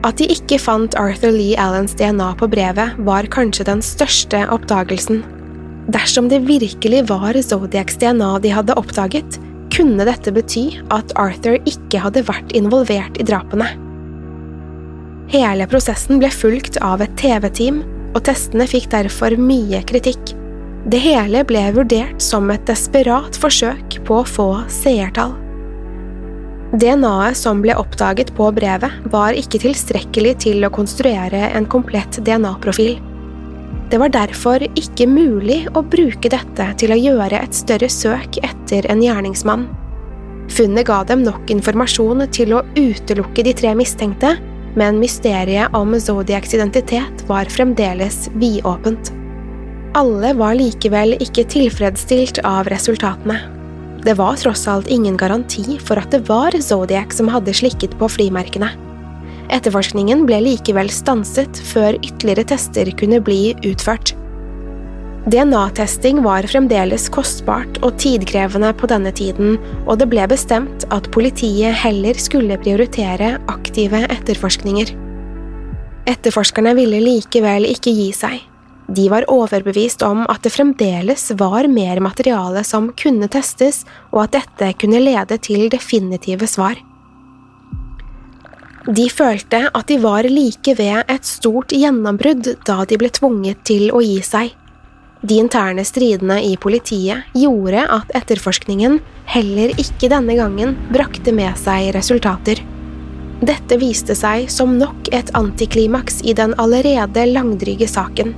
At 0.03 0.19
de 0.19 0.27
ikke 0.35 0.59
fant 0.59 0.97
Arthur 0.99 1.31
Lee 1.35 1.59
Allens 1.61 1.95
DNA 1.99 2.33
på 2.41 2.49
brevet, 2.51 2.97
var 3.07 3.29
kanskje 3.31 3.69
den 3.69 3.83
største 3.87 4.41
oppdagelsen. 4.51 5.23
Dersom 5.93 6.29
det 6.31 6.43
virkelig 6.49 7.05
var 7.11 7.39
Zodiacs 7.43 8.01
DNA 8.03 8.39
de 8.43 8.51
hadde 8.55 8.79
oppdaget, 8.79 9.39
kunne 9.73 10.05
dette 10.07 10.33
bety 10.35 10.67
at 10.95 11.15
Arthur 11.21 11.59
ikke 11.69 12.03
hadde 12.05 12.25
vært 12.29 12.53
involvert 12.57 13.19
i 13.21 13.27
drapene. 13.27 13.71
Hele 15.33 15.67
prosessen 15.71 16.21
ble 16.21 16.29
fulgt 16.33 16.77
av 16.85 17.01
et 17.05 17.13
TV-team, 17.21 17.81
og 18.13 18.21
testene 18.29 18.67
fikk 18.69 18.91
derfor 18.93 19.37
mye 19.41 19.81
kritikk. 19.89 20.35
Det 20.93 20.99
hele 21.01 21.45
ble 21.49 21.63
vurdert 21.77 22.21
som 22.21 22.51
et 22.53 22.65
desperat 22.69 23.39
forsøk 23.41 24.01
på 24.05 24.19
å 24.21 24.29
få 24.29 24.49
seertall. 24.73 25.39
DNA-et 26.73 27.37
som 27.37 27.61
ble 27.65 27.77
oppdaget 27.77 28.33
på 28.37 28.49
brevet, 28.57 29.01
var 29.13 29.37
ikke 29.37 29.61
tilstrekkelig 29.63 30.35
til 30.47 30.65
å 30.65 30.73
konstruere 30.73 31.51
en 31.53 31.69
komplett 31.69 32.21
DNA-profil. 32.25 32.97
Det 33.93 33.99
var 34.01 34.09
derfor 34.09 34.63
ikke 34.73 35.05
mulig 35.05 35.67
å 35.77 35.83
bruke 35.85 36.31
dette 36.33 36.67
til 36.81 36.95
å 36.95 36.97
gjøre 36.97 37.43
et 37.45 37.53
større 37.53 37.91
søk 37.93 38.39
etter 38.41 38.87
en 38.89 39.03
gjerningsmann. 39.05 39.67
Funnet 40.49 40.87
ga 40.89 41.03
dem 41.05 41.21
nok 41.27 41.51
informasjon 41.53 42.25
til 42.33 42.55
å 42.57 42.63
utelukke 42.73 43.45
de 43.45 43.53
tre 43.53 43.75
mistenkte, 43.77 44.31
men 44.81 44.97
mysteriet 44.97 45.77
om 45.77 45.93
Zodiacs 46.01 46.55
identitet 46.57 47.21
var 47.29 47.51
fremdeles 47.53 48.31
vidåpent. 48.41 49.13
Alle 50.01 50.33
var 50.41 50.57
likevel 50.57 51.19
ikke 51.21 51.45
tilfredsstilt 51.53 52.41
av 52.49 52.73
resultatene. 52.73 53.43
Det 54.09 54.17
var 54.17 54.41
tross 54.41 54.65
alt 54.73 54.89
ingen 54.89 55.21
garanti 55.21 55.77
for 55.77 56.01
at 56.01 56.17
det 56.17 56.25
var 56.33 56.57
Zodiac 56.65 57.13
som 57.13 57.29
hadde 57.29 57.53
slikket 57.61 58.01
på 58.01 58.09
flymerkene. 58.17 58.73
Etterforskningen 59.51 60.27
ble 60.29 60.39
likevel 60.45 60.91
stanset 60.93 61.59
før 61.73 61.99
ytterligere 61.99 62.47
tester 62.55 62.91
kunne 62.99 63.21
bli 63.25 63.55
utført. 63.67 64.15
DNA-testing 65.23 66.19
var 66.25 66.47
fremdeles 66.51 67.05
kostbart 67.15 67.77
og 67.87 67.95
tidkrevende 68.03 68.73
på 68.75 68.89
denne 68.91 69.13
tiden, 69.15 69.55
og 69.87 70.01
det 70.01 70.09
ble 70.11 70.25
bestemt 70.31 70.87
at 70.91 71.07
politiet 71.15 71.79
heller 71.79 72.19
skulle 72.19 72.59
prioritere 72.59 73.37
aktive 73.53 74.03
etterforskninger. 74.11 74.91
Etterforskerne 76.11 76.75
ville 76.75 76.99
likevel 77.05 77.69
ikke 77.71 77.95
gi 77.95 78.09
seg. 78.17 78.41
De 78.91 79.07
var 79.09 79.29
overbevist 79.31 80.03
om 80.03 80.25
at 80.27 80.43
det 80.43 80.51
fremdeles 80.53 81.31
var 81.39 81.69
mer 81.71 82.03
materiale 82.03 82.65
som 82.67 82.91
kunne 82.99 83.31
testes, 83.31 83.85
og 84.11 84.25
at 84.27 84.41
dette 84.41 84.73
kunne 84.83 85.01
lede 85.01 85.39
til 85.39 85.69
definitive 85.71 86.51
svar. 86.51 86.75
De 88.83 89.05
følte 89.11 89.69
at 89.71 89.87
de 89.87 89.99
var 90.03 90.27
like 90.27 90.75
ved 90.75 91.05
et 91.07 91.27
stort 91.27 91.71
gjennombrudd 91.71 92.49
da 92.67 92.83
de 92.89 92.99
ble 92.99 93.13
tvunget 93.15 93.63
til 93.69 93.93
å 93.95 94.03
gi 94.03 94.19
seg. 94.27 94.51
De 95.23 95.37
interne 95.39 95.85
stridene 95.87 96.41
i 96.43 96.57
politiet 96.59 97.31
gjorde 97.39 97.85
at 97.95 98.11
etterforskningen 98.19 98.99
heller 99.31 99.71
ikke 99.79 100.11
denne 100.11 100.35
gangen 100.35 100.75
brakte 100.91 101.31
med 101.31 101.55
seg 101.63 101.93
resultater. 101.95 102.59
Dette 103.43 103.79
viste 103.79 104.17
seg 104.19 104.49
som 104.51 104.75
nok 104.79 105.13
et 105.15 105.31
antiklimaks 105.39 106.21
i 106.27 106.35
den 106.35 106.57
allerede 106.63 107.29
langdryge 107.31 107.87
saken. 107.91 108.35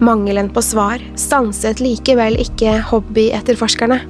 Mangelen 0.00 0.52
på 0.52 0.60
svar 0.64 1.00
stanset 1.16 1.80
likevel 1.80 2.36
ikke 2.40 2.78
hobbyetterforskerne. 2.92 4.02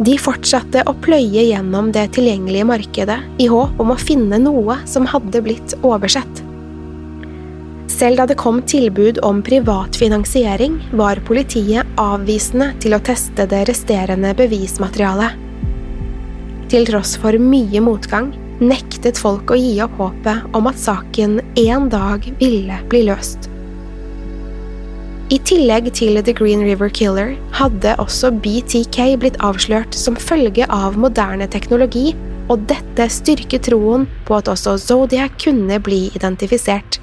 De 0.00 0.14
fortsatte 0.16 0.80
å 0.88 0.94
pløye 1.04 1.42
gjennom 1.50 1.90
det 1.92 2.06
tilgjengelige 2.16 2.64
markedet 2.64 3.18
i 3.42 3.50
håp 3.52 3.80
om 3.82 3.90
å 3.92 3.98
finne 4.00 4.38
noe 4.40 4.78
som 4.88 5.04
hadde 5.04 5.42
blitt 5.44 5.74
oversett. 5.84 6.40
Selv 7.92 8.16
da 8.16 8.24
det 8.30 8.38
kom 8.40 8.62
tilbud 8.64 9.18
om 9.28 9.42
privat 9.44 9.98
finansiering, 10.00 10.78
var 10.96 11.20
politiet 11.28 11.84
avvisende 12.00 12.70
til 12.80 12.96
å 12.96 13.02
teste 13.04 13.44
det 13.50 13.66
resterende 13.68 14.32
bevismaterialet. 14.38 15.36
Til 16.72 16.88
tross 16.88 17.18
for 17.20 17.36
mye 17.36 17.84
motgang 17.84 18.32
nektet 18.60 19.20
folk 19.20 19.52
å 19.52 19.60
gi 19.60 19.74
opp 19.84 20.00
håpet 20.00 20.56
om 20.56 20.70
at 20.70 20.80
saken 20.80 21.42
en 21.60 21.88
dag 21.92 22.24
ville 22.40 22.80
bli 22.88 23.04
løst. 23.10 23.50
I 25.30 25.36
tillegg 25.46 25.92
til 25.94 26.18
The 26.26 26.32
Green 26.34 26.64
River 26.66 26.88
Killer 26.90 27.36
hadde 27.54 27.92
også 28.02 28.32
BTK 28.42 28.96
blitt 29.22 29.36
avslørt 29.46 29.94
som 29.94 30.16
følge 30.18 30.66
av 30.66 30.96
moderne 30.98 31.46
teknologi, 31.46 32.16
og 32.50 32.64
dette 32.66 33.06
styrket 33.14 33.68
troen 33.68 34.08
på 34.26 34.40
at 34.40 34.50
også 34.50 34.74
Zodiac 34.82 35.36
kunne 35.38 35.78
bli 35.86 36.08
identifisert. 36.18 36.98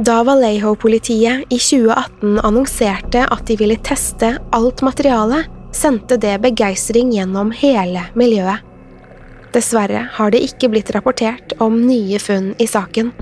Da 0.00 0.22
Vallejo-politiet 0.24 1.44
i 1.52 1.58
2018 1.60 2.40
annonserte 2.40 3.26
at 3.28 3.44
de 3.50 3.58
ville 3.60 3.76
teste 3.84 4.38
alt 4.56 4.80
materialet, 4.80 5.50
sendte 5.76 6.16
det 6.16 6.38
begeistring 6.40 7.12
gjennom 7.12 7.52
hele 7.52 8.06
miljøet. 8.16 8.64
Dessverre 9.52 10.06
har 10.16 10.32
det 10.32 10.40
ikke 10.48 10.72
blitt 10.72 10.94
rapportert 10.96 11.52
om 11.60 11.76
nye 11.84 12.22
funn 12.22 12.54
i 12.56 12.70
saken. 12.70 13.12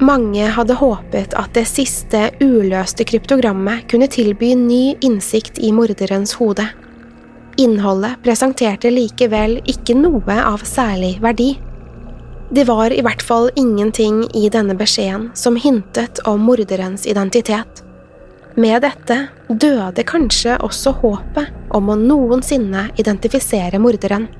Mange 0.00 0.46
hadde 0.48 0.78
håpet 0.80 1.34
at 1.36 1.52
det 1.52 1.66
siste 1.68 2.30
uløste 2.40 3.04
kryptogrammet 3.04 3.84
kunne 3.90 4.06
tilby 4.08 4.54
ny 4.56 4.94
innsikt 5.04 5.58
i 5.60 5.74
morderens 5.76 6.32
hode. 6.40 6.64
Innholdet 7.60 8.22
presenterte 8.24 8.88
likevel 8.88 9.58
ikke 9.68 9.98
noe 9.98 10.38
av 10.40 10.64
særlig 10.64 11.18
verdi. 11.20 11.50
Det 12.50 12.64
var 12.64 12.94
i 12.96 13.02
hvert 13.04 13.20
fall 13.20 13.50
ingenting 13.60 14.22
i 14.34 14.48
denne 14.48 14.74
beskjeden 14.78 15.28
som 15.36 15.60
hintet 15.60 16.22
om 16.24 16.48
morderens 16.48 17.04
identitet. 17.04 17.84
Med 18.56 18.80
dette 18.82 19.18
døde 19.52 20.06
kanskje 20.08 20.56
også 20.64 20.94
håpet 21.04 21.52
om 21.76 21.92
å 21.92 21.98
noensinne 22.00 22.88
identifisere 22.96 23.78
morderen. 23.78 24.30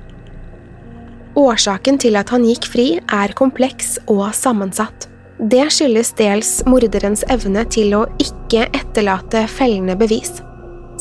Årsaken 1.37 2.01
til 2.01 2.17
at 2.17 2.33
han 2.33 2.49
gikk 2.49 2.65
fri, 2.73 2.89
er 2.97 3.37
kompleks 3.37 3.99
og 4.09 4.25
sammensatt. 4.35 5.10
Det 5.41 5.63
skyldes 5.73 6.11
dels 6.19 6.49
morderens 6.69 7.23
evne 7.33 7.63
til 7.73 7.95
å 7.97 8.03
ikke 8.21 8.67
etterlate 8.77 9.47
fellende 9.49 9.95
bevis. 9.97 10.35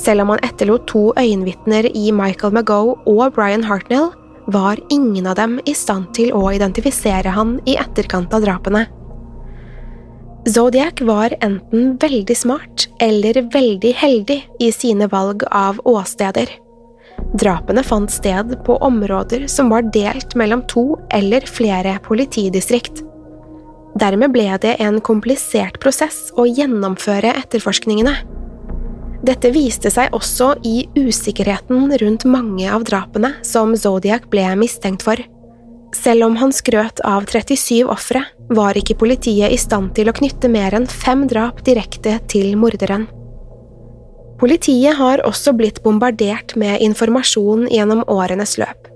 Selv 0.00 0.24
om 0.24 0.30
han 0.32 0.40
etterlot 0.46 0.86
to 0.88 1.10
øyenvitner 1.20 1.84
i 1.90 2.06
Michael 2.08 2.54
McGough 2.54 3.04
og 3.10 3.34
Brian 3.36 3.66
Hartnell, 3.68 4.08
var 4.48 4.80
ingen 4.88 5.28
av 5.28 5.36
dem 5.36 5.58
i 5.68 5.74
stand 5.76 6.08
til 6.16 6.32
å 6.32 6.46
identifisere 6.54 7.34
han 7.36 7.58
i 7.68 7.76
etterkant 7.82 8.32
av 8.32 8.46
drapene. 8.46 8.86
Zodiac 10.48 11.04
var 11.04 11.36
enten 11.44 11.98
veldig 12.00 12.36
smart 12.36 12.86
eller 13.04 13.42
veldig 13.52 13.92
heldig 13.92 14.38
i 14.64 14.70
sine 14.72 15.10
valg 15.12 15.44
av 15.52 15.84
åsteder. 15.84 16.48
Drapene 17.36 17.84
fant 17.84 18.10
sted 18.10 18.56
på 18.64 18.80
områder 18.88 19.44
som 19.52 19.68
var 19.68 19.84
delt 19.92 20.32
mellom 20.32 20.64
to 20.72 20.96
eller 21.12 21.44
flere 21.44 21.98
politidistrikt. 22.08 23.04
Dermed 23.98 24.32
ble 24.34 24.46
det 24.62 24.76
en 24.82 25.00
komplisert 25.02 25.80
prosess 25.82 26.28
å 26.38 26.46
gjennomføre 26.46 27.32
etterforskningene. 27.42 28.14
Dette 29.26 29.50
viste 29.52 29.90
seg 29.92 30.14
også 30.16 30.54
i 30.64 30.86
usikkerheten 30.96 31.90
rundt 32.00 32.24
mange 32.24 32.70
av 32.72 32.86
drapene 32.88 33.34
som 33.44 33.74
Zodiac 33.76 34.30
ble 34.32 34.46
mistenkt 34.56 35.04
for. 35.04 35.20
Selv 35.96 36.24
om 36.28 36.36
han 36.38 36.52
skrøt 36.54 37.02
av 37.04 37.26
37 37.28 37.82
ofre, 37.90 38.22
var 38.48 38.78
ikke 38.78 38.96
politiet 39.00 39.52
i 39.52 39.58
stand 39.60 39.92
til 39.98 40.08
å 40.08 40.14
knytte 40.16 40.48
mer 40.48 40.76
enn 40.78 40.86
fem 40.86 41.26
drap 41.28 41.64
direkte 41.66 42.16
til 42.30 42.54
morderen. 42.56 43.08
Politiet 44.40 44.96
har 44.96 45.20
også 45.26 45.52
blitt 45.52 45.82
bombardert 45.84 46.54
med 46.56 46.80
informasjon 46.80 47.66
gjennom 47.68 48.06
årenes 48.08 48.56
løp. 48.62 48.88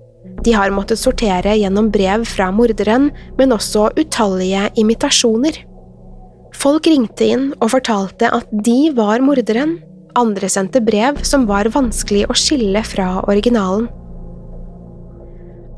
De 0.45 0.53
har 0.53 0.73
måttet 0.75 1.01
sortere 1.01 1.55
gjennom 1.57 1.89
brev 1.93 2.27
fra 2.29 2.51
morderen, 2.53 3.09
men 3.39 3.55
også 3.57 3.89
utallige 3.97 4.69
imitasjoner. 4.81 5.57
Folk 6.55 6.87
ringte 6.89 7.27
inn 7.33 7.51
og 7.61 7.73
fortalte 7.73 8.29
at 8.33 8.49
de 8.65 8.93
var 8.97 9.25
morderen, 9.25 9.79
andre 10.15 10.49
sendte 10.53 10.83
brev 10.85 11.19
som 11.27 11.49
var 11.49 11.69
vanskelig 11.75 12.27
å 12.31 12.37
skille 12.39 12.85
fra 12.87 13.09
originalen. 13.25 13.89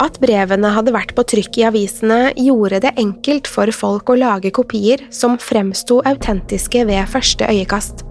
At 0.03 0.19
brevene 0.21 0.75
hadde 0.75 0.93
vært 0.93 1.15
på 1.17 1.25
trykk 1.25 1.57
i 1.63 1.65
avisene, 1.71 2.19
gjorde 2.37 2.83
det 2.85 2.93
enkelt 3.01 3.49
for 3.49 3.73
folk 3.73 4.13
å 4.13 4.19
lage 4.21 4.53
kopier 4.53 5.07
som 5.15 5.39
fremsto 5.41 6.03
autentiske 6.05 6.85
ved 6.91 7.09
første 7.09 7.49
øyekast. 7.49 8.05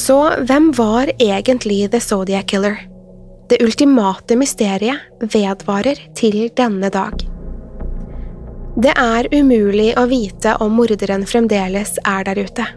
Så 0.00 0.18
hvem 0.48 0.72
var 0.74 1.12
egentlig 1.20 1.84
The 1.92 2.00
Zodiac 2.02 2.50
Killer? 2.50 2.89
Det 3.50 3.58
ultimate 3.64 4.36
mysteriet 4.38 5.24
vedvarer 5.32 5.98
til 6.14 6.44
denne 6.54 6.86
dag. 6.94 7.16
Det 8.78 8.92
er 8.94 9.26
umulig 9.34 9.88
å 9.98 10.04
vite 10.06 10.52
om 10.62 10.76
morderen 10.78 11.24
fremdeles 11.26 11.96
er 12.06 12.28
der 12.28 12.38
ute. 12.38 12.68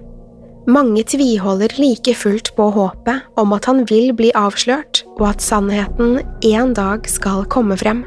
Mange 0.65 1.03
tviholder 1.05 1.75
like 1.77 2.15
fullt 2.17 2.49
på 2.57 2.71
håpet 2.73 3.37
om 3.37 3.53
at 3.53 3.69
han 3.69 3.83
vil 3.85 4.15
bli 4.17 4.31
avslørt, 4.33 5.03
og 5.19 5.27
at 5.35 5.45
sannheten 5.45 6.23
en 6.49 6.73
dag 6.73 7.05
skal 7.05 7.45
komme 7.53 7.77
frem. 7.77 8.01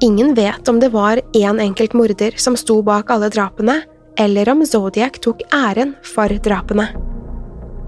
Ingen 0.00 0.32
vet 0.38 0.72
om 0.72 0.80
det 0.80 0.94
var 0.96 1.20
én 1.36 1.60
enkelt 1.60 1.92
morder 1.92 2.40
som 2.40 2.56
sto 2.56 2.80
bak 2.80 3.12
alle 3.12 3.28
drapene, 3.28 3.82
eller 4.16 4.48
om 4.48 4.64
Zodiac 4.64 5.20
tok 5.20 5.44
æren 5.52 5.98
for 6.14 6.32
drapene. 6.40 6.94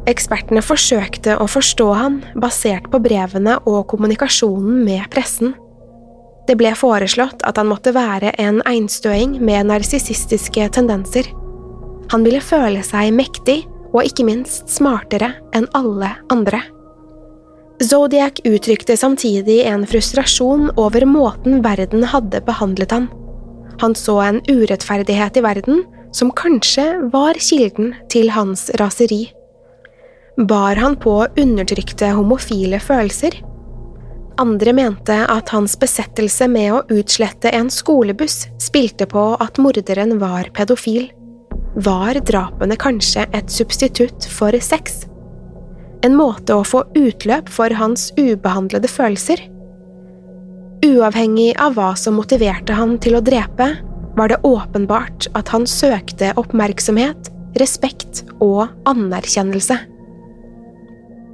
Ekspertene 0.06 0.62
forsøkte 0.62 1.34
å 1.42 1.48
forstå 1.50 1.86
han 1.98 2.20
basert 2.38 2.86
på 2.92 3.00
brevene 3.02 3.56
og 3.66 3.88
kommunikasjonen 3.90 4.84
med 4.86 5.08
pressen. 5.10 5.56
Det 6.46 6.54
ble 6.58 6.70
foreslått 6.78 7.42
at 7.48 7.58
han 7.58 7.66
måtte 7.66 7.90
være 7.96 8.30
en 8.38 8.60
einstøing 8.70 9.34
med 9.42 9.66
narsissistiske 9.66 10.68
tendenser. 10.76 11.26
Han 12.12 12.22
ville 12.22 12.38
føle 12.38 12.84
seg 12.86 13.10
mektig 13.18 13.64
og 13.90 14.06
ikke 14.06 14.26
minst 14.28 14.70
smartere 14.70 15.32
enn 15.56 15.66
alle 15.74 16.12
andre. 16.30 16.62
Zodiac 17.82 18.38
uttrykte 18.46 18.94
samtidig 18.96 19.58
en 19.68 19.84
frustrasjon 19.90 20.70
over 20.80 21.04
måten 21.08 21.60
verden 21.66 22.06
hadde 22.08 22.40
behandlet 22.46 22.94
han. 22.94 23.10
Han 23.82 23.98
så 23.98 24.20
en 24.24 24.38
urettferdighet 24.48 25.36
i 25.36 25.44
verden 25.44 25.82
som 26.14 26.30
kanskje 26.32 26.86
var 27.12 27.36
kilden 27.42 27.92
til 28.12 28.30
hans 28.32 28.70
raseri. 28.80 29.26
Bar 30.36 30.76
han 30.76 30.96
på 31.00 31.18
undertrykte 31.36 32.12
homofile 32.16 32.80
følelser? 32.80 33.40
andre 34.38 34.72
mente 34.72 35.16
at 35.32 35.50
hans 35.54 35.76
besettelse 35.80 36.48
med 36.50 36.72
å 36.74 36.82
utslette 36.92 37.52
en 37.56 37.70
skolebuss 37.72 38.46
spilte 38.62 39.08
på 39.08 39.24
at 39.40 39.60
morderen 39.62 40.18
var 40.20 40.50
pedofil, 40.56 41.08
var 41.84 42.16
drapene 42.28 42.76
kanskje 42.80 43.26
et 43.36 43.52
substitutt 43.52 44.28
for 44.32 44.56
sex? 44.64 45.04
En 46.04 46.16
måte 46.16 46.54
å 46.54 46.64
få 46.64 46.84
utløp 46.96 47.48
for 47.52 47.72
hans 47.76 48.10
ubehandlede 48.16 48.88
følelser? 48.88 49.40
Uavhengig 50.86 51.54
av 51.60 51.76
hva 51.76 51.94
som 51.98 52.16
motiverte 52.20 52.76
han 52.76 52.96
til 53.02 53.16
å 53.16 53.24
drepe, 53.24 53.72
var 54.16 54.32
det 54.32 54.40
åpenbart 54.48 55.28
at 55.36 55.50
han 55.52 55.66
søkte 55.68 56.32
oppmerksomhet, 56.40 57.32
respekt 57.60 58.22
og 58.44 58.68
anerkjennelse. 58.88 59.76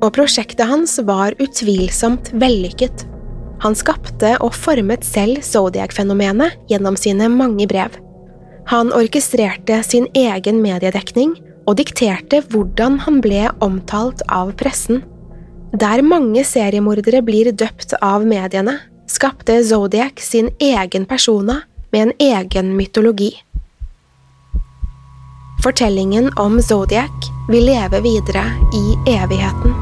Og 0.02 0.10
prosjektet 0.16 0.66
hans 0.66 0.96
var 1.06 1.36
utvilsomt 1.42 2.32
vellykket. 2.34 3.06
Han 3.62 3.76
skapte 3.78 4.34
og 4.42 4.56
formet 4.58 5.06
selv 5.06 5.44
Zodiac-fenomenet 5.46 6.58
gjennom 6.70 6.98
sine 6.98 7.28
mange 7.30 7.68
brev. 7.70 7.94
Han 8.70 8.90
orkestrerte 8.94 9.78
sin 9.86 10.08
egen 10.18 10.58
mediedekning 10.62 11.36
og 11.66 11.78
dikterte 11.78 12.42
hvordan 12.50 12.98
han 13.04 13.20
ble 13.22 13.46
omtalt 13.62 14.24
av 14.30 14.50
pressen. 14.58 15.04
Der 15.72 16.02
mange 16.04 16.42
seriemordere 16.44 17.22
blir 17.24 17.52
døpt 17.54 17.94
av 18.02 18.26
mediene, 18.26 18.76
skapte 19.06 19.60
Zodiac 19.64 20.20
sin 20.20 20.50
egen 20.60 21.06
persona 21.06 21.62
med 21.94 22.08
en 22.08 22.12
egen 22.18 22.74
mytologi. 22.76 23.30
Fortellingen 25.62 26.32
om 26.42 26.58
Zodiac 26.62 27.30
vil 27.48 27.70
leve 27.70 28.02
videre 28.02 28.44
i 28.74 28.84
evigheten. 29.14 29.81